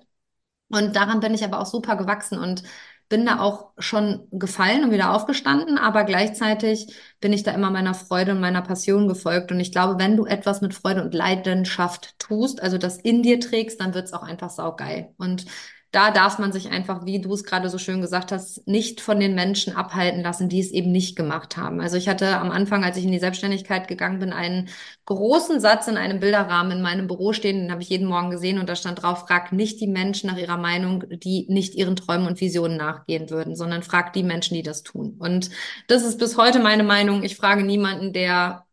Und 0.70 0.96
daran 0.96 1.20
bin 1.20 1.34
ich 1.34 1.44
aber 1.44 1.60
auch 1.60 1.66
super 1.66 1.96
gewachsen 1.96 2.40
und 2.40 2.64
bin 3.08 3.26
da 3.26 3.40
auch 3.40 3.72
schon 3.78 4.28
gefallen 4.32 4.84
und 4.84 4.92
wieder 4.92 5.14
aufgestanden, 5.14 5.78
aber 5.78 6.06
gleichzeitig 6.06 6.96
bin 7.20 7.34
ich 7.34 7.44
da 7.44 7.52
immer 7.52 7.70
meiner 7.70 7.94
Freude 7.94 8.32
und 8.32 8.40
meiner 8.40 8.64
Passion 8.64 9.08
gefolgt. 9.08 9.52
Und 9.52 9.60
ich 9.60 9.72
glaube, 9.72 10.00
wenn 10.00 10.18
du 10.18 10.26
etwas 10.26 10.62
mit 10.62 10.74
Freude 10.74 11.04
und 11.04 11.14
Leidenschaft 11.14 12.18
tust, 12.18 12.64
also 12.64 12.80
das 12.80 12.98
in 12.98 13.22
dir 13.22 13.40
trägst, 13.40 13.80
dann 13.80 13.94
wird 13.94 14.06
es 14.06 14.14
auch 14.14 14.24
einfach 14.24 14.50
saugeil. 14.50 15.14
Und 15.18 15.46
da 15.96 16.12
darf 16.12 16.40
man 16.40 16.52
sich 16.52 16.70
einfach, 16.72 17.06
wie 17.06 17.22
du 17.22 17.34
es 17.34 17.46
gerade 17.46 17.70
so 17.70 17.78
schön 17.78 18.02
gesagt 18.02 18.34
hast, 18.34 18.68
nicht 18.68 19.00
von 19.00 19.18
den 19.18 19.34
Menschen 19.34 19.78
abhalten 19.78 20.22
lassen, 20.22 20.50
die 20.50 20.60
es 20.60 20.72
eben 20.72 20.92
nicht 20.92 21.16
gemacht 21.16 21.56
haben. 21.56 21.80
Also 21.80 21.96
ich 21.96 22.10
hatte 22.10 22.38
am 22.38 22.52
Anfang, 22.52 22.84
als 22.84 22.98
ich 22.98 23.06
in 23.06 23.14
die 23.14 23.20
Selbstständigkeit 23.20 23.88
gegangen 23.88 24.20
bin, 24.20 24.34
einen 24.34 24.68
großen 25.06 25.62
Satz 25.62 25.88
in 25.88 25.96
einem 25.96 26.20
Bilderrahmen 26.20 26.74
in 26.74 26.82
meinem 26.82 27.08
Büro 27.08 27.32
stehen, 27.32 27.62
den 27.62 27.72
habe 27.72 27.82
ich 27.82 27.88
jeden 27.90 28.08
Morgen 28.10 28.30
gesehen 28.30 28.60
und 28.60 28.68
da 28.68 28.76
stand 28.76 29.02
drauf, 29.02 29.20
frag 29.26 29.54
nicht 29.54 29.80
die 29.80 29.88
Menschen 29.88 30.30
nach 30.30 30.38
ihrer 30.38 30.58
Meinung, 30.58 31.06
die 31.10 31.46
nicht 31.48 31.76
ihren 31.76 31.96
Träumen 31.96 32.28
und 32.28 32.42
Visionen 32.42 32.76
nachgehen 32.76 33.30
würden, 33.30 33.56
sondern 33.56 33.82
frag 33.82 34.12
die 34.12 34.24
Menschen, 34.24 34.56
die 34.56 34.64
das 34.64 34.84
tun. 34.84 35.16
Und 35.18 35.50
das 35.88 36.04
ist 36.04 36.20
bis 36.20 36.36
heute 36.36 36.60
meine 36.60 36.84
Meinung. 36.84 37.24
Ich 37.24 37.38
frage 37.38 37.64
niemanden, 37.64 38.12
der 38.12 38.66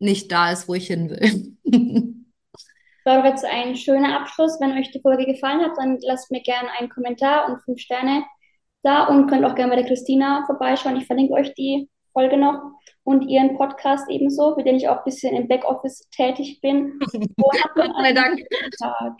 nicht 0.00 0.32
da 0.32 0.50
ist, 0.50 0.66
wo 0.66 0.74
ich 0.74 0.88
hin 0.88 1.08
will. 1.10 1.56
war 3.04 3.18
doch 3.18 3.24
jetzt 3.24 3.44
ein 3.44 3.76
schöner 3.76 4.20
Abschluss. 4.20 4.58
Wenn 4.60 4.76
euch 4.78 4.90
die 4.90 5.00
Folge 5.00 5.26
gefallen 5.26 5.60
hat, 5.60 5.72
dann 5.76 5.98
lasst 6.02 6.30
mir 6.30 6.42
gerne 6.42 6.70
einen 6.78 6.88
Kommentar 6.88 7.48
und 7.48 7.62
fünf 7.62 7.80
Sterne 7.80 8.24
da 8.82 9.04
und 9.04 9.28
könnt 9.28 9.44
auch 9.44 9.54
gerne 9.54 9.70
bei 9.70 9.80
der 9.80 9.88
Christina 9.88 10.44
vorbeischauen. 10.46 10.96
Ich 10.96 11.06
verlinke 11.06 11.34
euch 11.34 11.54
die 11.54 11.88
Folge 12.12 12.36
noch 12.36 12.60
und 13.02 13.28
ihren 13.28 13.56
Podcast 13.56 14.08
ebenso, 14.08 14.54
für 14.54 14.62
den 14.62 14.76
ich 14.76 14.88
auch 14.88 14.98
ein 14.98 15.04
bisschen 15.04 15.34
im 15.34 15.48
Backoffice 15.48 16.08
tätig 16.10 16.60
bin. 16.60 16.98
Noch 17.76 17.94
einen 17.96 18.14
Dank. 18.14 18.40
Tag. 18.78 19.14